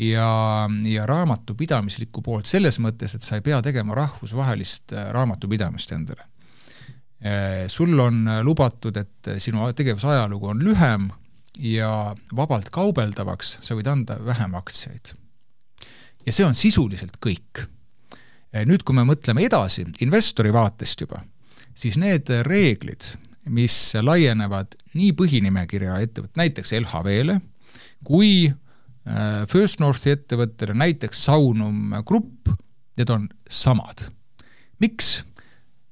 [0.00, 6.24] ja, ja raamatupidamislikku poolt selles mõttes, et sa ei pea tegema rahvusvahelist äh, raamatupidamist endale.
[7.20, 11.10] Äh, sul on lubatud, et sinu tegevuse ajalugu on lühem
[11.60, 15.12] ja vabalt kaubeldavaks sa võid anda vähem aktsiaid.
[16.26, 17.66] ja see on sisuliselt kõik.
[18.66, 21.22] Nüüd, kui me mõtleme edasi investori vaatest juba,
[21.74, 23.12] siis need reeglid,
[23.50, 27.38] mis laienevad nii põhinimekirja ettevõtte, näiteks LHV-le,
[28.04, 28.50] kui
[29.08, 32.50] Äh, First Northi ettevõttele, näiteks Saunum Grupp,
[32.98, 34.10] need on samad.
[34.78, 35.24] miks?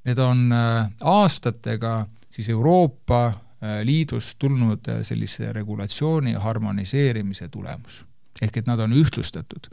[0.04, 3.44] Need on äh, aastatega siis Euroopa
[3.84, 8.04] Liidust tulnud sellise regulatsiooni harmoniseerimise tulemus.
[8.42, 9.66] ehk et nad on ühtlustatud.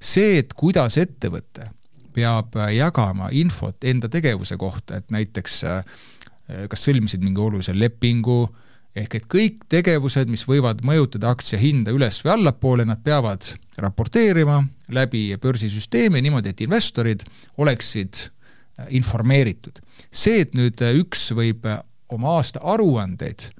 [0.00, 1.68] see, et kuidas ettevõte
[2.16, 5.60] peab jagama infot enda tegevuse kohta, et näiteks
[6.70, 11.92] kas sõlmisid mingi olulise lepingu äh, ehk et kõik tegevused, mis võivad mõjutada aktsia hinda
[11.94, 13.44] üles või allapoole, nad peavad
[13.82, 14.62] raporteerima
[14.96, 17.26] läbi börsisüsteemi niimoodi, et investorid
[17.60, 19.82] oleksid äh, informeeritud.
[20.10, 23.50] see, et nüüd äh, üks võib äh, oma aasta aruandeid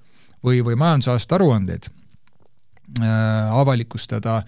[0.44, 4.42] või, või majandusaasta aruandeid äh, avalikustada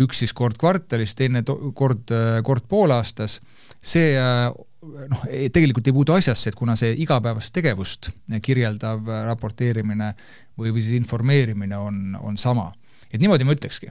[0.00, 2.12] üks siis kord kvartalis, teine kord,
[2.46, 3.40] kord poolaastas,
[3.82, 4.50] see äh,
[4.80, 8.10] noh, tegelikult ei puudu asjasse, et kuna see igapäevast tegevust
[8.44, 10.12] kirjeldav raporteerimine
[10.58, 12.70] või, või siis informeerimine on, on sama.
[13.10, 13.90] et niimoodi ma ütlekski.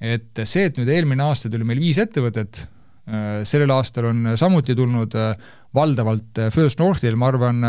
[0.00, 2.62] et see, et nüüd eelmine aasta tuli meil viis ettevõtet,
[3.10, 5.34] äh, sellel aastal on samuti tulnud äh,
[5.76, 7.66] valdavalt äh, First Northil, ma arvan,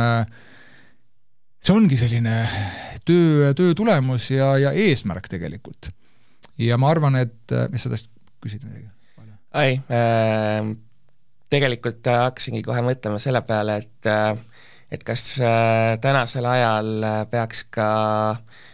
[1.62, 2.38] see ongi selline
[3.06, 5.92] töö, töö tulemus ja, ja eesmärk tegelikult.
[6.62, 8.10] Ja ma arvan, et, mis sa tahtsid
[8.44, 8.88] küsida midagi?
[9.62, 10.72] ei äh
[11.52, 14.36] tegelikult äh, hakkasingi kohe mõtlema selle peale, et äh,
[14.92, 16.92] et kas äh, tänasel ajal
[17.32, 17.88] peaks ka,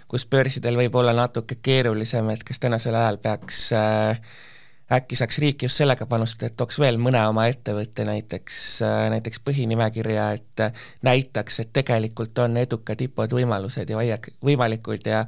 [0.10, 3.68] kus börsidel võib olla natuke keerulisem, et kas tänasel ajal peaks
[4.98, 8.60] äkki saaks riik just sellega panustada, et tooks veel mõne oma ettevõtte näiteks,
[9.14, 10.64] näiteks põhinimekirja, et
[11.06, 15.26] näitaks, et tegelikult on edukad IPO-d võimalused ja hoiak-, võimalikud ja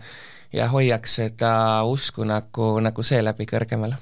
[0.53, 1.53] ja hoiaks seda
[1.85, 3.95] usku nagu, nagu seeläbi kõrgemal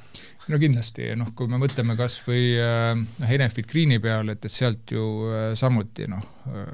[0.48, 4.54] no kindlasti, noh, kui me mõtleme kas või äh, noh, Enefit Greeni peale, et, et
[4.54, 6.70] sealt ju äh, samuti noh, äh,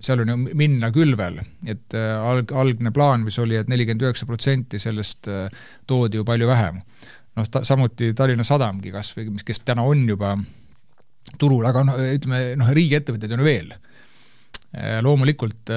[0.00, 4.06] seal on ju minna küll veel, et alg, algne plaan, mis oli et, et nelikümmend
[4.06, 5.28] üheksa protsenti sellest
[5.84, 6.78] toodi ju palju vähem.
[7.36, 10.32] noh, ta, samuti Tallinna Sadamgi kas või, mis, kes täna on juba
[11.36, 13.74] turul, aga noh, ütleme noh, riigiettevõtteid on ju veel
[15.02, 15.70] loomulikult,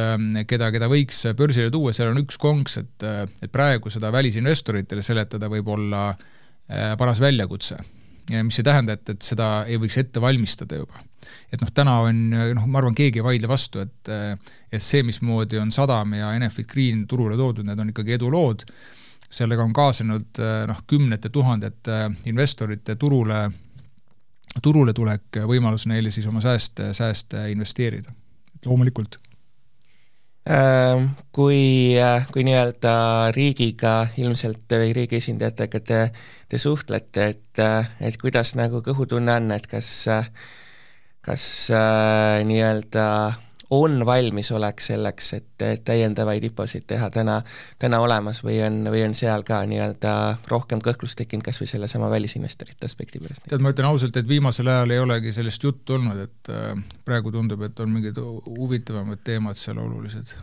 [0.45, 3.05] keda, keda võiks börsile tuua, seal on üks konks, et,
[3.41, 6.11] et praegu seda välisinvestoritele seletada võib olla
[6.99, 7.79] paras väljakutse.
[8.43, 11.01] mis ei tähenda, et, et seda ei võiks ette valmistada juba.
[11.51, 14.13] et noh, täna on, noh, ma arvan, keegi ei vaidle vastu, et
[14.71, 18.61] et see, mismoodi on Sadam ja Enefit Green turule toodud, need on ikkagi edulood,
[19.29, 23.47] sellega on kaasnenud noh, kümnete tuhandete investorite turule
[24.61, 28.11] turule tulek, võimalus neile siis oma sääste, sääste investeerida,
[28.65, 29.19] loomulikult.
[30.43, 31.95] Ähm, kui,
[32.33, 32.95] kui nii-öelda
[33.31, 35.99] riigiga ilmselt või riigi esindajatega te,
[36.51, 37.61] te suhtlete, et,
[38.03, 39.87] et kuidas nagu kõhutunne on, et kas,
[41.23, 43.07] kas äh, nii-öelda
[43.73, 47.39] on valmisolek selleks, et täiendavaid IPO-sid teha täna,
[47.81, 50.13] täna olemas või on, või on seal ka nii-öelda
[50.51, 53.45] rohkem kõhklust tekkinud kas või sellesama välisinvestorite aspekti pärast?
[53.49, 56.73] tead, ma ütlen ausalt, et viimasel ajal ei olegi sellest juttu olnud, et äh,
[57.05, 60.35] praegu tundub, et on mingid huvitavamad teemad seal olulised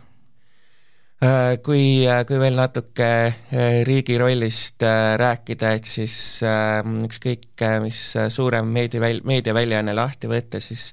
[1.23, 4.83] äh, kui, kui veel natuke äh, riigi rollist
[5.23, 6.15] rääkida, et siis
[7.07, 10.91] ükskõik, mis suurem meediaväl-, meediaväljaanne lahti võtta, siis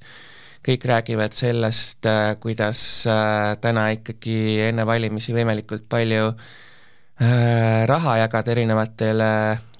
[0.66, 8.52] kõik räägivad sellest, äh, kuidas äh, täna ikkagi enne valimisi võimalikult palju äh, raha jagada
[8.54, 9.30] erinevatele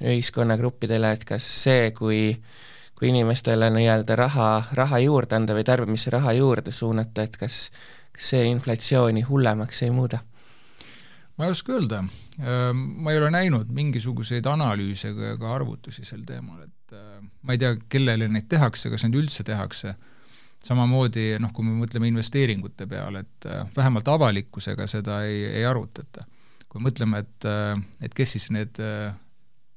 [0.05, 2.23] ühiskonnagruppidele, et kas see, kui
[2.99, 7.69] kui inimestele nii-öelda raha, raha juurde anda või tarbimisse raha juurde suunata, et kas,
[8.11, 10.19] kas see inflatsiooni hullemaks ei muuda?
[11.38, 12.01] ma ei oska öelda,
[12.75, 16.97] ma ei ole näinud mingisuguseid analüüse ega arvutusi sel teemal, et
[17.47, 19.95] ma ei tea, kellele neid tehakse, kas neid üldse tehakse
[20.64, 26.27] samamoodi noh, kui me mõtleme investeeringute peale, et äh, vähemalt avalikkusega seda ei, ei arutata.
[26.68, 29.14] kui mõtleme, et, äh, et kes siis need äh,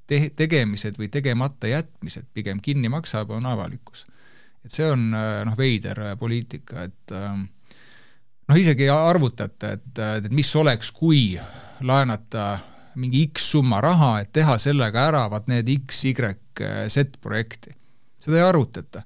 [0.07, 4.05] te-, tegemised või tegemata jätmised pigem kinni maksab, on avalikkus.
[4.65, 10.91] et see on noh, veider poliitika, et noh, isegi ei arvutata, et, et mis oleks,
[10.93, 11.39] kui
[11.81, 12.59] laenata
[13.01, 16.35] mingi X summa raha, et teha sellega ära vaat need X, Y,
[16.93, 17.73] Z projekti.
[18.21, 19.01] seda ei arutata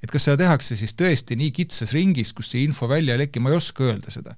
[0.00, 3.42] et kas seda tehakse siis tõesti nii kitsas ringis, kus see info välja ei leki,
[3.42, 4.34] ma ei oska öelda seda.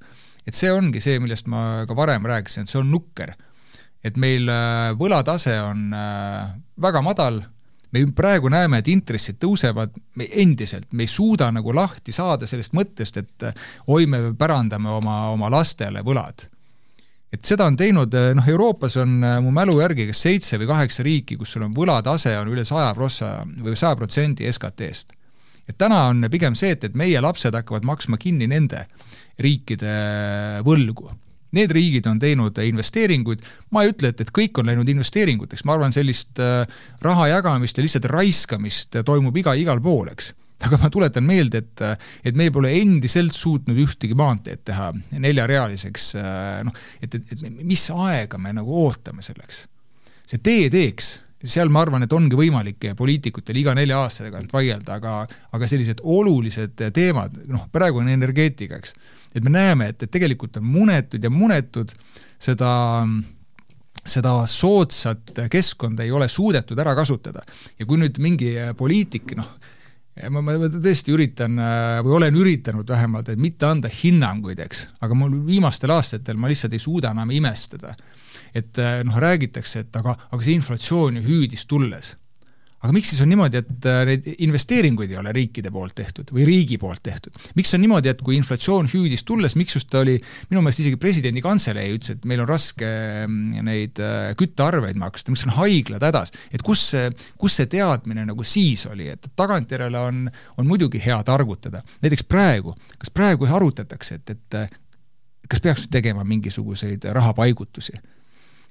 [0.47, 3.35] et see ongi see, millest ma ka varem rääkisin, et see on nukker.
[4.03, 7.43] et meil äh, võlatase on äh, väga madal,
[7.93, 12.75] me praegu näeme, et intressid tõusevad, me endiselt, me ei suuda nagu lahti saada sellest
[12.75, 16.49] mõttest, et äh, oi, me pärandame oma, oma lastele võlad.
[17.33, 21.39] Et seda on teinud, noh, Euroopas on mu mälu järgi kas seitse või kaheksa riiki,
[21.41, 25.15] kus sul on võlatase on üle saja prossa või saja protsendi SKT-st
[25.69, 28.87] et täna on pigem see, et, et meie lapsed hakkavad maksma kinni nende
[29.43, 29.93] riikide
[30.67, 31.11] võlgu.
[31.53, 33.43] Need riigid on teinud investeeringuid,
[33.77, 36.63] ma ei ütle, et, et kõik on läinud investeeringuteks, ma arvan, sellist äh,
[37.05, 41.83] raha jagamist ja lihtsalt raiskamist toimub iga, igal pool, eks aga ma tuletan meelde, et,
[42.25, 44.91] et me pole endiselt suutnud ühtegi maanteed teha
[45.23, 49.67] neljarealiseks, äh, noh, et, et, et mis aega me nagu ootame selleks.
[50.23, 51.09] see tee-teeks
[51.45, 55.15] seal ma arvan, et ongi võimalik poliitikutel iga nelja aasta tagant vaielda, aga
[55.57, 58.95] aga sellised olulised teemad, noh, praegu on energeetika, eks,
[59.35, 61.95] et me näeme, et, et tegelikult on munetud ja munetud
[62.43, 62.73] seda
[64.03, 67.45] seda soodsat keskkonda ei ole suudetud ära kasutada.
[67.79, 69.53] ja kui nüüd mingi poliitik, noh,
[70.31, 71.61] ma, ma tõesti üritan
[72.03, 76.75] või olen üritanud vähemalt, et mitte anda hinnanguid, eks, aga mul viimastel aastatel ma lihtsalt
[76.75, 77.95] ei suuda enam imestada
[78.55, 82.17] et äh, noh, räägitakse, et aga, aga see inflatsioon ju hüüdis tulles.
[82.83, 86.43] aga miks siis on niimoodi, et äh, neid investeeringuid ei ole riikide poolt tehtud või
[86.49, 87.37] riigi poolt tehtud?
[87.55, 90.17] miks on niimoodi, et kui inflatsioon hüüdis tulles, miks just oli,
[90.51, 92.91] minu meelest isegi presidendi kantselei ütles, et meil on raske
[93.27, 97.09] mm, neid äh, küttearveid maksta, miks on haiglad hädas, et kus see,
[97.41, 100.25] kus see teadmine nagu siis oli, et tagantjärele on,
[100.59, 101.85] on muidugi hea targutada.
[102.03, 104.81] näiteks praegu, kas praegu arutatakse, et, et
[105.49, 107.95] kas peaks tegema mingisuguseid rahapaigutusi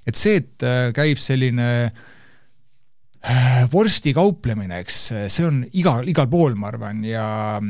[0.06, 5.00] et see, et äh, käib selline äh, vorsti kauplemine, eks,
[5.32, 7.26] see on igal, igal pool, ma arvan, ja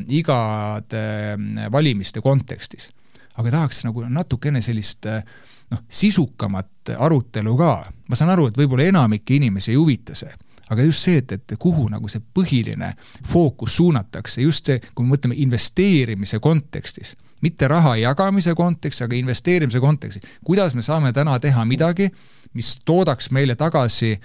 [0.09, 1.03] igade
[1.35, 2.90] äh, valimiste kontekstis.
[3.33, 7.75] aga tahaks nagu natukene sellist noh, sisukamat arutelu ka.
[8.09, 10.33] ma saan aru, et võib-olla enamike inimesi ei huvita see,
[10.68, 12.92] aga just see, et, et kuhu nagu see põhiline
[13.33, 19.81] fookus suunatakse, just see, kui me mõtleme investeerimise kontekstis mitte raha jagamise kontekstis, aga investeerimise
[19.81, 20.38] kontekstis.
[20.45, 22.11] kuidas me saame täna teha midagi,
[22.55, 24.17] mis toodaks meile tagasi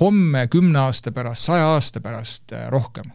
[0.00, 3.10] homme, kümne aasta pärast, saja aasta pärast äh, rohkem?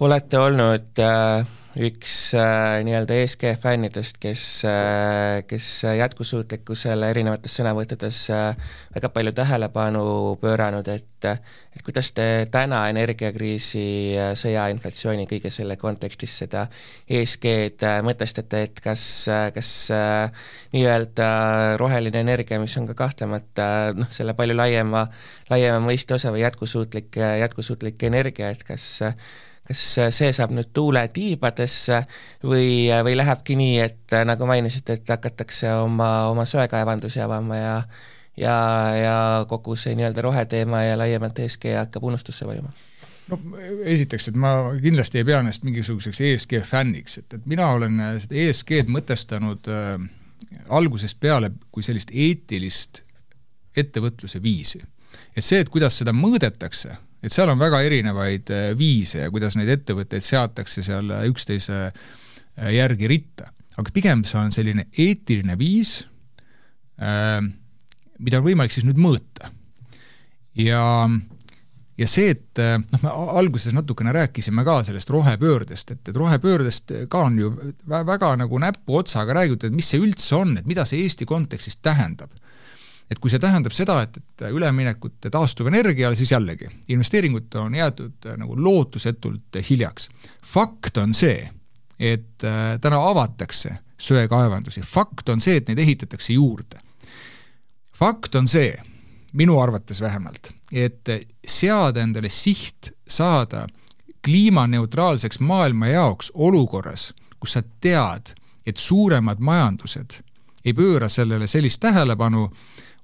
[0.00, 8.70] olete olnud äh, üks äh, nii-öelda ESG fännidest, kes äh,, kes jätkusuutlikkusele erinevates sõnavõttudes äh,
[8.94, 10.04] väga palju tähelepanu
[10.42, 11.10] pööranud, et
[11.74, 13.84] et kuidas te täna energiakriisi,
[14.18, 16.66] äh, sõja, inflatsiooni, kõige selle kontekstis seda
[17.08, 19.70] ESG-d äh, mõtestate, et kas, äh, kas
[20.74, 21.28] nii-öelda
[21.80, 23.66] roheline energia, mis on ka kahtlemata
[23.96, 25.06] noh, selle palju laiema,
[25.50, 29.02] laiema mõiste osa või jätkusuutlik, jätkusuutlik energia, et kas
[29.64, 32.02] kas see saab nüüd tuule tiibadesse
[32.44, 37.76] või, või lähebki nii, et nagu mainisite, et hakatakse oma, oma söekaevandusi avama ja
[38.36, 38.56] ja,
[38.98, 39.16] ja
[39.48, 42.72] kogu see nii-öelda roheteema ja laiemalt ESG hakkab unustusse vajuma?
[43.30, 43.38] no
[43.88, 48.36] esiteks, et ma kindlasti ei pea ennast mingisuguseks ESG fänniks, et, et mina olen seda
[48.42, 49.94] ESG-d mõtestanud äh,
[50.68, 53.02] algusest peale kui sellist eetilist
[53.76, 54.82] ettevõtluse viisi.
[55.36, 59.56] et see, et kuidas seda mõõdetakse, et seal on väga erinevaid äh, viise ja kuidas
[59.58, 63.50] neid ettevõtteid seatakse seal äh, üksteise äh, järgi ritta.
[63.80, 66.04] aga pigem see on selline eetiline viis,
[66.94, 69.48] mida on võimalik siis nüüd mõõta.
[70.62, 70.82] ja,
[71.98, 72.60] ja see, et
[72.92, 77.50] noh, me alguses natukene rääkisime ka sellest rohepöördest, et, et rohepöördest ka on ju
[77.90, 82.30] väga nagu näpuotsaga räägitud, et mis see üldse on, et mida see Eesti kontekstis tähendab
[83.10, 88.38] et kui see tähendab seda, et, et üleminekut taastuvenergiale, siis jällegi, investeeringud on jäetud äh,
[88.40, 90.08] nagu lootusetult hiljaks.
[90.44, 91.50] fakt on see,
[91.98, 96.80] et äh, täna avatakse söekaevandusi, fakt on see, et neid ehitatakse juurde.
[97.94, 98.74] fakt on see,
[99.32, 101.08] minu arvates vähemalt, et
[101.46, 103.66] seada endale siht saada
[104.24, 108.32] kliimaneutraalseks maailma jaoks olukorras, kus sa tead,
[108.66, 110.22] et suuremad majandused
[110.64, 112.48] ei pööra sellele sellist tähelepanu,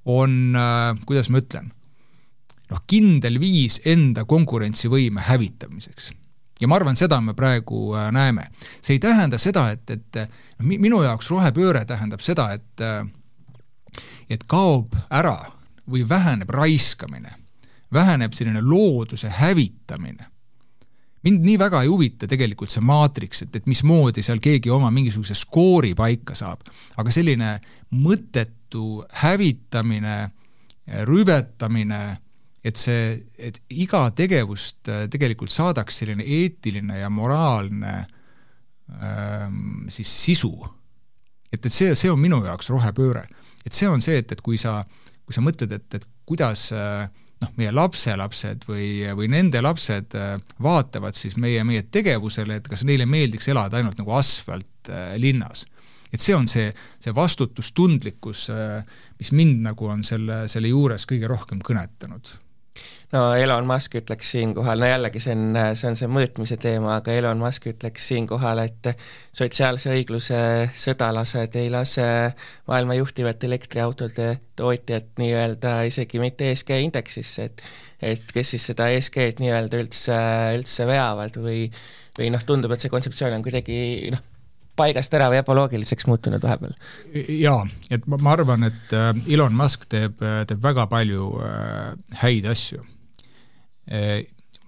[0.05, 1.70] on, äh, kuidas ma ütlen,
[2.70, 6.12] noh, kindel viis enda konkurentsivõime hävitamiseks.
[6.61, 8.51] ja ma arvan, seda me praegu äh, näeme.
[8.82, 10.16] see ei tähenda seda, et, et
[10.59, 13.07] noh, minu jaoks rohepööre tähendab seda, et äh,
[14.30, 15.38] et kaob ära
[15.90, 17.32] või väheneb raiskamine,
[17.92, 20.30] väheneb selline looduse hävitamine
[21.22, 25.34] mind nii väga ei huvita tegelikult see maatriks, et, et mismoodi seal keegi oma mingisuguse
[25.36, 26.64] skoori paika saab,
[26.96, 27.59] aga selline
[27.92, 28.59] mõttetu
[29.23, 30.16] hävitamine,
[31.07, 32.03] rüvetamine,
[32.64, 37.95] et see, et iga tegevust äh, tegelikult saadaks selline eetiline ja moraalne
[39.01, 40.53] ähm, siis sisu.
[41.53, 43.25] et, et see, see on minu jaoks rohepööre.
[43.64, 44.81] et see on see, et, et kui sa,
[45.25, 47.09] kui sa mõtled, et, et kuidas äh,
[47.41, 52.85] noh, meie lapselapsed või, või nende lapsed äh, vaatavad siis meie, meie tegevusele, et kas
[52.85, 55.64] neile meeldiks elada ainult nagu asfaltlinnas.
[56.12, 56.68] Et see on see,
[57.02, 62.36] see vastutustundlikkus, äh, mis mind nagu on selle, selle juures kõige rohkem kõnetanud.
[63.11, 67.16] No Elon Musk ütleks siinkohal, no jällegi see on, see on see mõõtmise teema, aga
[67.18, 68.92] Elon Musk ütleks siinkohal, et
[69.34, 70.38] sotsiaalse õigluse
[70.78, 72.06] sõdalased ei lase
[72.70, 74.28] maailma juhtivat elektriautode
[74.61, 77.64] tootjat nii-öelda isegi mitte ESG indeksisse, et
[78.00, 80.20] et kes siis seda ESG-d nii-öelda üldse,
[80.56, 81.66] üldse veavad või
[82.20, 83.80] või noh, tundub, et see kontseptsioon on kuidagi
[84.14, 84.22] noh,
[84.81, 86.74] paigast ära või ebaloogiliseks muutunud vahepeal?
[87.37, 87.62] jaa,
[87.93, 92.85] et ma, ma arvan, et äh, Elon Musk teeb, teeb väga palju äh, häid asju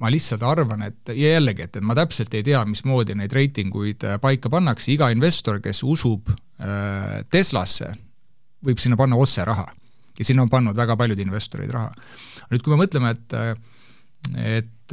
[0.02, 4.06] ma lihtsalt arvan, et ja jällegi, et, et ma täpselt ei tea, mismoodi neid reitinguid
[4.08, 7.92] äh, paika pannakse, iga investor, kes usub äh, Teslasse,
[8.66, 9.68] võib sinna panna otse raha.
[10.18, 11.92] ja sinna on pannud väga paljud investorid raha.
[12.50, 13.54] nüüd, kui me mõtleme, et äh,
[14.58, 14.92] et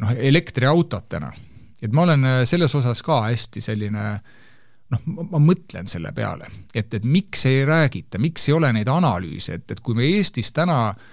[0.00, 1.28] noh, elektriautod täna,
[1.82, 4.04] et ma olen selles osas ka hästi selline
[4.90, 9.60] noh, ma mõtlen selle peale, et, et miks ei räägita, miks ei ole neid analüüse,
[9.60, 11.08] et, et kui me Eestis täna äh,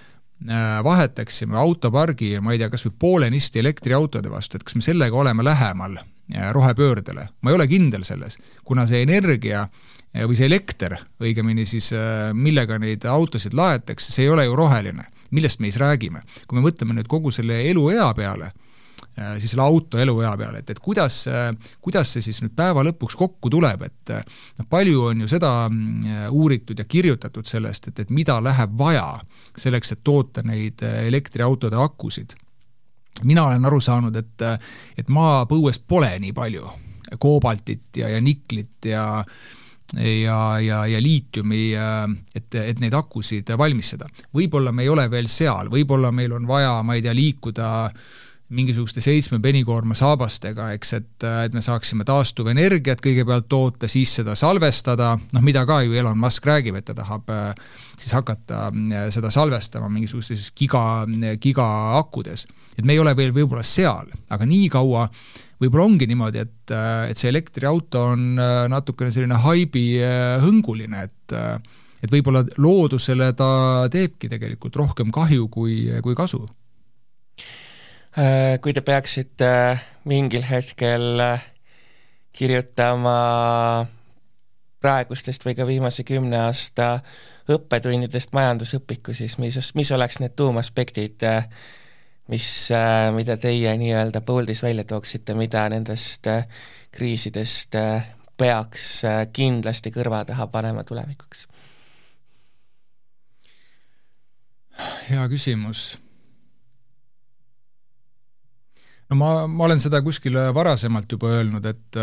[0.46, 5.16] Äh, vahetaksime autopargi, ma ei tea, kas või poolenisti elektriautode vastu, et kas me sellega
[5.18, 10.46] oleme lähemal äh, rohepöördele, ma ei ole kindel selles, kuna see energia äh, või see
[10.46, 11.90] elekter, õigemini siis,
[12.38, 15.08] millega neid autosid laetakse, see ei ole ju roheline.
[15.30, 16.22] millest me siis räägime?
[16.46, 18.67] kui me mõtleme nüüd kogu selle eluea peale, Äh,
[19.38, 21.50] siis selle auto eluea peale, et, et kuidas, äh,
[21.84, 24.24] kuidas see siis nüüd päeva lõpuks kokku tuleb, et äh,
[24.58, 29.06] noh, palju on ju seda mm, uuritud ja kirjutatud sellest, et, et mida läheb vaja
[29.58, 32.36] selleks, et toota neid elektriautode akusid.
[33.24, 34.44] mina olen aru saanud, et,
[34.96, 36.68] et maapõues pole nii palju
[37.18, 39.24] koobaltit ja, ja niklit ja
[39.96, 41.72] ja, ja, ja liitiumi,
[42.36, 44.06] et, et neid akusid valmistada.
[44.36, 48.10] võib-olla me ei ole veel seal, võib-olla meil on vaja, ma ei tea, liikuda äh,
[48.54, 55.12] mingisuguste seitsme penikoorma saabastega, eks, et, et me saaksime taastuvenergiat kõigepealt toota, siis seda salvestada,
[55.34, 57.28] noh, mida ka ju Elon Musk räägib, et ta tahab
[57.98, 58.68] siis hakata
[59.12, 61.04] seda salvestama mingisugustes giga,
[61.42, 62.46] gigaakudes.
[62.78, 65.08] et me ei ole veel võib-olla seal, aga nii kaua
[65.60, 66.72] võib-olla ongi niimoodi, et,
[67.10, 68.38] et see elektriauto on
[68.72, 69.90] natukene selline haibi
[70.44, 71.36] hõnguline, et
[71.98, 73.50] et võib-olla loodusele ta
[73.90, 76.57] teebki tegelikult rohkem kahju kui, kui kasu Äh,
[78.62, 81.44] kui te peaksite äh, mingil hetkel äh,
[82.32, 83.16] kirjutama
[84.80, 87.00] praegustest või ka viimase kümne aasta
[87.50, 91.24] õppetundidest majandusõpikku, siis mis, mis oleks need tuumaspektid,
[92.30, 92.48] mis,
[93.16, 96.28] mida teie nii-öelda puldis välja tooksite, mida nendest
[96.94, 97.74] kriisidest
[98.38, 98.90] peaks
[99.32, 101.48] kindlasti kõrva taha panema tulevikuks?
[105.08, 105.96] hea küsimus
[109.08, 112.00] no ma, ma olen seda kuskil varasemalt juba öelnud, et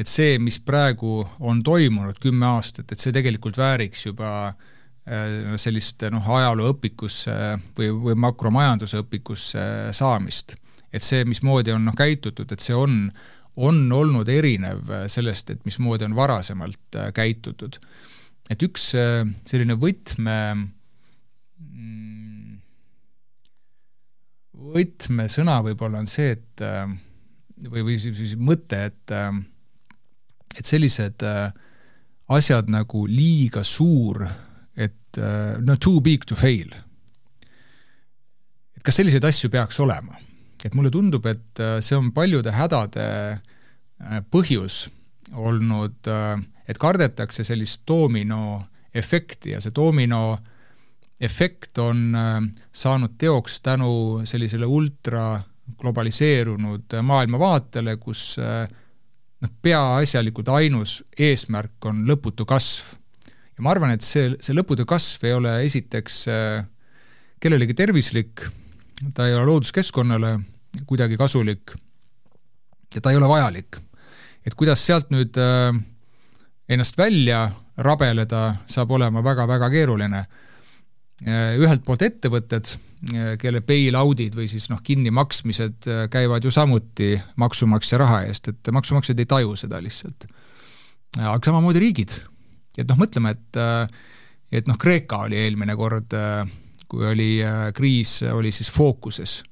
[0.00, 6.06] et see, mis praegu on toimunud kümme aastat, et see tegelikult vääriks juba äh, sellist
[6.12, 7.34] noh, ajalooõpikusse
[7.76, 9.62] või, või makromajanduse õpikusse
[9.96, 10.56] saamist.
[10.92, 13.04] et see, mismoodi on noh, käitutud, et see on,
[13.56, 17.78] on olnud erinev sellest, et mismoodi on varasemalt äh, käitutud.
[18.50, 20.68] et üks äh, selline võtme mm,
[24.60, 26.84] võtmesõna võib-olla on see, et äh,
[27.68, 29.32] või, või siis, mõte, et äh,
[30.58, 31.50] et sellised äh,
[32.34, 34.24] asjad nagu liiga suur,
[34.76, 35.18] et
[35.66, 36.70] no too big to fail.
[38.76, 40.14] et kas selliseid asju peaks olema?
[40.64, 43.04] et mulle tundub, et see on paljude hädade
[44.30, 44.84] põhjus
[45.32, 46.10] olnud,
[46.68, 50.36] et kardetakse sellist dominoefekti ja see domino
[51.20, 52.38] efekt on äh,
[52.72, 55.40] saanud teoks tänu sellisele ultra
[55.80, 58.64] globaliseerunud äh, maailmavaatele, kus äh,
[59.40, 62.96] noh, peaasjalikult ainus eesmärk on lõputu kasv.
[63.28, 66.24] ja ma arvan, et see, see lõputu kasv ei ole esiteks
[67.40, 68.44] kellelegi tervislik,
[69.14, 70.34] ta ei ole looduskeskkonnale
[70.86, 71.72] kuidagi kasulik
[72.94, 73.76] ja ta ei ole vajalik.
[74.46, 75.36] et kuidas sealt nüüd
[76.68, 80.24] ennast välja rabeleda, saab olema väga-väga keeruline
[81.28, 82.70] ühelt poolt ettevõtted,
[83.12, 88.70] äh, kelle bail-out'id või siis noh, kinnimaksmised äh, käivad ju samuti maksumaksja raha eest, et
[88.72, 90.26] maksumaksjad ei taju seda lihtsalt.
[91.18, 92.22] aga samamoodi riigid.
[92.78, 93.56] et noh, mõtleme, et
[94.52, 96.14] et noh, Kreeka oli eelmine kord,
[96.88, 97.38] kui oli
[97.74, 99.42] kriis, oli siis fookuses.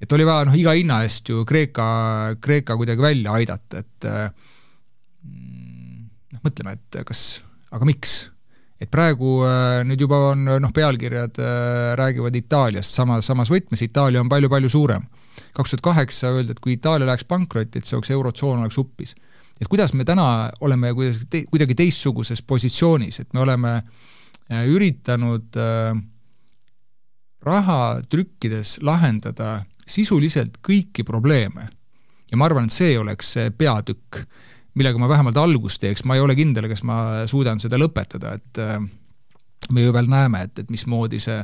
[0.00, 4.04] et oli vaja noh, iga hinna eest ju Kreeka, Kreeka kuidagi välja aidata, et
[6.32, 8.30] noh, mõtleme, et kas, aga miks
[8.78, 14.22] et praegu äh, nüüd juba on noh, pealkirjad äh, räägivad Itaaliast samas, samas võtmes, Itaalia
[14.22, 15.08] on palju-palju suurem.
[15.54, 19.14] kaks tuhat kaheksa öeldi, et kui Itaalia läheks pankrotti, et see oleks, Eurotsoon oleks uppis.
[19.60, 25.58] et kuidas me täna oleme kuidagi te,, kuidagi teistsuguses positsioonis, et me oleme äh, üritanud
[27.42, 31.68] raha trükkides lahendada sisuliselt kõiki probleeme.
[32.30, 34.22] ja ma arvan, et see oleks see peatükk
[34.78, 36.98] millega ma vähemalt algust teeks, ma ei ole kindel, kas ma
[37.30, 38.78] suudan seda lõpetada, et äh,
[39.74, 41.40] me ju veel näeme, et, et mismoodi see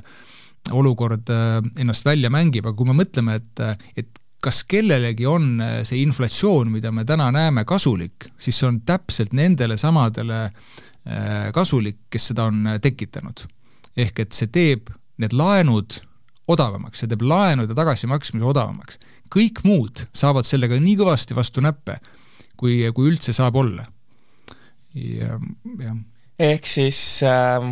[0.74, 3.64] olukord äh, ennast välja mängib, aga kui me mõtleme, et,
[4.00, 8.82] et kas kellelegi on äh, see inflatsioon, mida me täna näeme, kasulik, siis see on
[8.86, 10.48] täpselt nendele samadele
[11.52, 13.42] kasulik, kes seda on tekitanud.
[14.00, 14.88] ehk et see teeb
[15.20, 15.98] need laenud
[16.48, 18.96] odavamaks, see teeb laenude tagasimaksmise odavamaks.
[19.28, 21.98] kõik muud saavad sellega nii kõvasti vastu näppe,
[22.64, 23.84] kui, kui üldse saab olla.
[24.94, 25.36] ja,
[25.82, 25.96] jah.
[26.38, 27.66] ehk siis äh,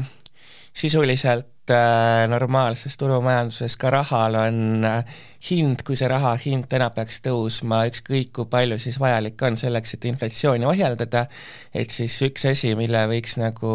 [0.74, 5.14] sisuliselt äh, normaalses turumajanduses ka rahal on äh,
[5.48, 9.96] hind, kui see raha hind täna peaks tõusma, ükskõik kui palju siis vajalik on selleks,
[9.96, 11.24] et inflatsiooni ohjeldada,
[11.72, 13.72] et siis üks asi, mille võiks nagu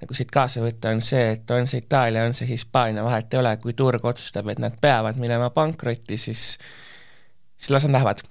[0.00, 3.42] nagu siit kaasa võtta, on see, et on see Itaalia, on see Hispaania, vahet ei
[3.42, 6.54] ole, kui turg otsustab, et nad peavad minema pankrotti, siis
[7.60, 8.22] siis las nad lähevad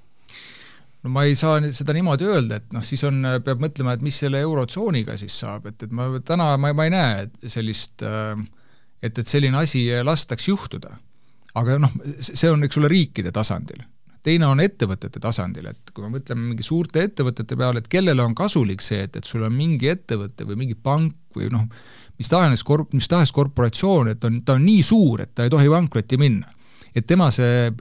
[1.03, 4.17] no ma ei saa seda niimoodi öelda, et noh, siis on, peab mõtlema, et mis
[4.23, 8.33] selle Eurotsooniga siis saab, et, et ma täna, ma, ma ei näe sellist, äh,
[9.01, 10.97] et, et selline asi lastaks juhtuda.
[11.59, 13.81] aga noh, see on, eks ole, riikide tasandil.
[14.23, 18.35] teine on ettevõtete tasandil, et kui me mõtleme mingi suurte ettevõtete peale, et kellele on
[18.35, 21.65] kasulik see, et, et sul on mingi ettevõte või mingi pank või noh,
[22.19, 25.53] mis tahes korp-, mis tahes korporatsioon, et on, ta on nii suur, et ta ei
[25.53, 26.51] tohi pankrotti minna.
[26.95, 27.71] et tema see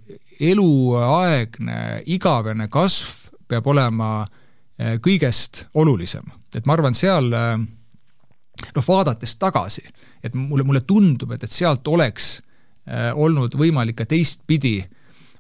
[0.41, 4.11] eluaegne igavene kasv peab olema
[4.79, 6.25] eh, kõigest olulisem.
[6.55, 7.57] et ma arvan, seal eh,
[8.75, 9.85] noh, vaadates tagasi,
[10.23, 12.39] et mulle, mulle tundub, et, et sealt oleks
[12.87, 14.79] eh, olnud võimalik ka teistpidi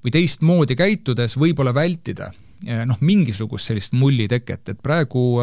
[0.03, 5.38] või teistmoodi käitudes võib-olla vältida noh, mingisugust sellist mulli teket, et praegu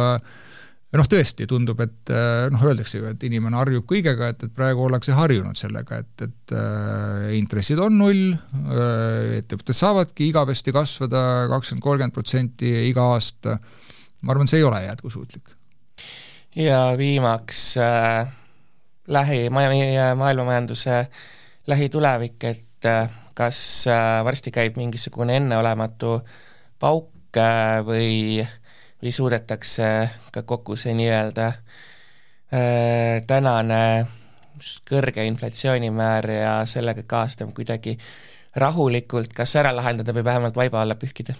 [1.01, 2.11] noh, tõesti tundub, et
[2.53, 6.55] noh, öeldakse ju, et inimene harjub kõigega, et, et praegu ollakse harjunud sellega, et, et
[6.55, 13.57] äh, intressid on null äh,, ettevõtted saavadki igavesti kasvada kakskümmend, kolmkümmend protsenti iga aasta,
[14.21, 15.53] ma arvan, see ei ole jätkusuutlik.
[16.55, 18.33] ja viimaks äh,
[19.07, 21.07] lähi, meie maailmamajanduse
[21.67, 26.19] lähitulevik, et äh, kas äh, varsti käib mingisugune enneolematu
[26.79, 28.45] pauk äh, või,
[29.05, 29.87] või suudetakse
[30.33, 31.51] ka kokku see nii-öelda
[33.29, 33.81] tänane
[34.87, 37.97] kõrge inflatsioonimäär ja sellega kaasnev kuidagi
[38.55, 41.35] rahulikult kas ära lahendada või vähemalt vaiba alla pühkida?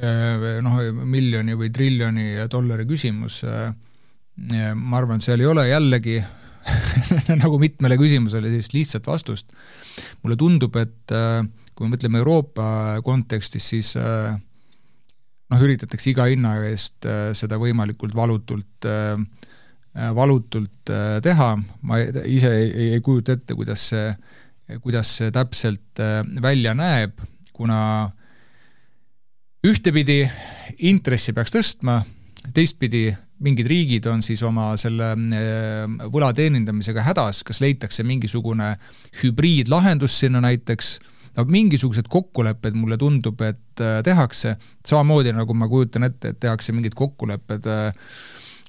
[0.00, 6.20] Noh, miljoni või triljoni dollari küsimus, ma arvan, et seal ei ole jällegi
[7.42, 9.52] nagu mitmele küsimusele sellist lihtsat vastust.
[10.22, 11.44] mulle tundub, et äh,
[11.74, 14.36] kui me mõtleme Euroopa kontekstis, siis äh,
[15.50, 18.88] noh, üritatakse iga hinna eest äh, seda võimalikult valutult,
[20.14, 20.90] valutult
[21.24, 21.46] teha,
[21.82, 21.96] ma
[22.30, 24.12] ise ei, ei kujuta ette, kuidas see,
[24.84, 25.98] kuidas see täpselt
[26.40, 27.18] välja näeb,
[27.50, 27.80] kuna
[29.66, 30.22] ühtepidi
[30.86, 31.98] intressi peaks tõstma,
[32.54, 33.08] teistpidi
[33.44, 38.74] mingid riigid on siis oma selle äh, võla teenindamisega hädas, kas leitakse mingisugune
[39.22, 40.98] hübriidlahendus sinna näiteks,
[41.36, 44.56] no mingisugused kokkulepped, mulle tundub, et äh, tehakse,
[44.86, 48.12] samamoodi nagu ma kujutan ette, et tehakse mingid kokkulepped äh,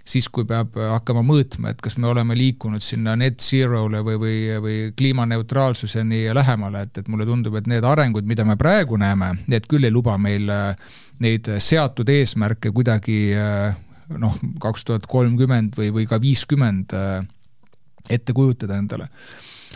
[0.06, 4.40] siis, kui peab hakkama mõõtma, et kas me oleme liikunud sinna net zero'le või, või,
[4.64, 9.70] või kliimaneutraalsuseni lähemale, et, et mulle tundub, et need arengud, mida me praegu näeme, need
[9.70, 10.50] küll ei luba meil
[11.22, 13.22] neid seatud eesmärke kuidagi
[14.20, 17.22] noh, kaks tuhat kolmkümmend või, või ka viiskümmend äh,
[18.10, 19.08] ette kujutada endale.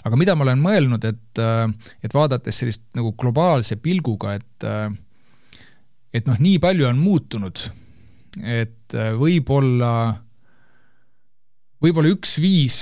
[0.03, 1.65] Aga mida ma olen mõelnud, et, äh,
[2.03, 4.89] et vaadates sellist nagu globaalse pilguga, et äh,
[6.15, 7.59] et noh, nii palju on muutunud,
[8.39, 9.89] et võib-olla,
[11.83, 12.77] võib-olla üks viis,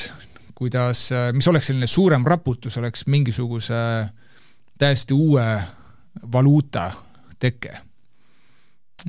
[0.54, 3.80] kuidas, mis oleks selline suurem raputus, oleks mingisuguse
[4.78, 5.48] täiesti uue
[6.30, 6.92] valuuta
[7.42, 7.74] teke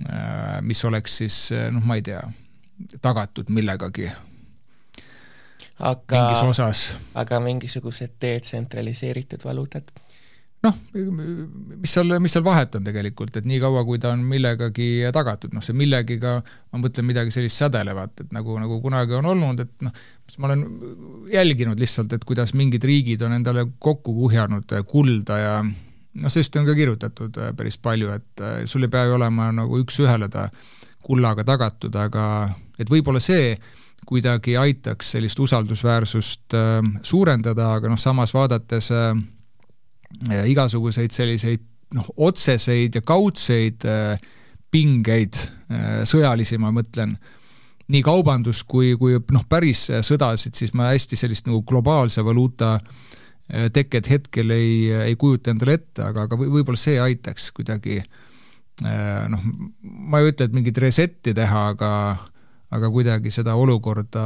[0.02, 2.22] Äh, mis oleks siis äh, noh, ma ei tea,
[3.02, 4.08] tagatud millegagi
[5.78, 6.86] aga, mingis osas.
[7.14, 9.92] aga mingisugused detsentraliseeritud valuutad?
[10.64, 15.52] noh, mis seal, mis seal vahet on tegelikult, et niikaua, kui ta on millegagi tagatud,
[15.52, 16.38] noh see millegiga,
[16.72, 20.04] ma mõtlen midagi sellist sädelevat, et nagu, nagu kunagi on olnud, et noh,
[20.40, 20.64] ma olen
[21.32, 26.68] jälginud lihtsalt, et kuidas mingid riigid on endale kokku kuhjanud kulda ja noh, sellest on
[26.68, 30.48] ka kirjutatud äh, päris palju, et äh, sul ei pea ju olema nagu üks-ühele ta
[31.04, 32.26] kullaga tagatud, aga
[32.80, 33.52] et võib-olla see
[34.06, 39.14] kuidagi aitaks sellist usaldusväärsust äh, suurendada, aga noh, samas vaadates äh,
[40.50, 41.64] igasuguseid selliseid
[41.94, 44.18] noh, otseseid ja kaudseid äh,
[44.74, 45.38] pingeid
[45.70, 47.14] äh,, sõjalisi ma mõtlen,
[47.94, 53.04] nii kaubandus kui, kui noh, päris sõdasid, siis ma hästi sellist nagu globaalse valuuta äh,
[53.52, 59.26] Äh, teket hetkel ei, ei kujuta endale ette, aga, aga võib-olla see aitaks kuidagi äh,
[59.28, 59.42] noh,
[59.84, 61.90] ma ei ütle, et mingit reset'i teha, aga
[62.74, 64.24] aga kuidagi seda olukorda,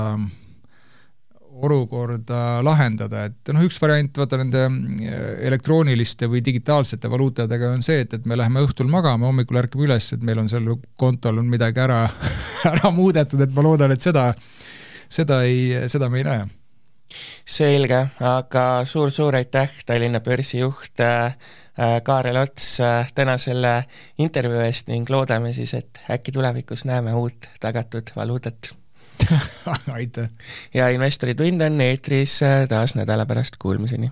[1.59, 8.05] olukorda lahendada, et noh, üks variant, vaata nende äh, elektrooniliste või digitaalsete valuutadega on see,
[8.05, 10.71] et, et me läheme õhtul magama, hommikul ärkame üles, et meil on seal
[11.01, 12.05] kontol on midagi ära,
[12.73, 14.31] ära muudetud, et ma loodan, et seda,
[15.11, 16.49] seda ei, seda me ei näe.
[17.49, 21.57] Selge, aga suur-suur aitäh, Tallinna börsi juht äh, äh,
[22.03, 23.85] Kaarel Ots äh, täna selle
[24.18, 28.72] intervjuu eest ning loodame siis, et äkki tulevikus näeme uut tagatud valuutat
[29.97, 30.31] aitäh!
[30.74, 34.11] ja investori tund on eetris taas nädala pärast, kuulmiseni!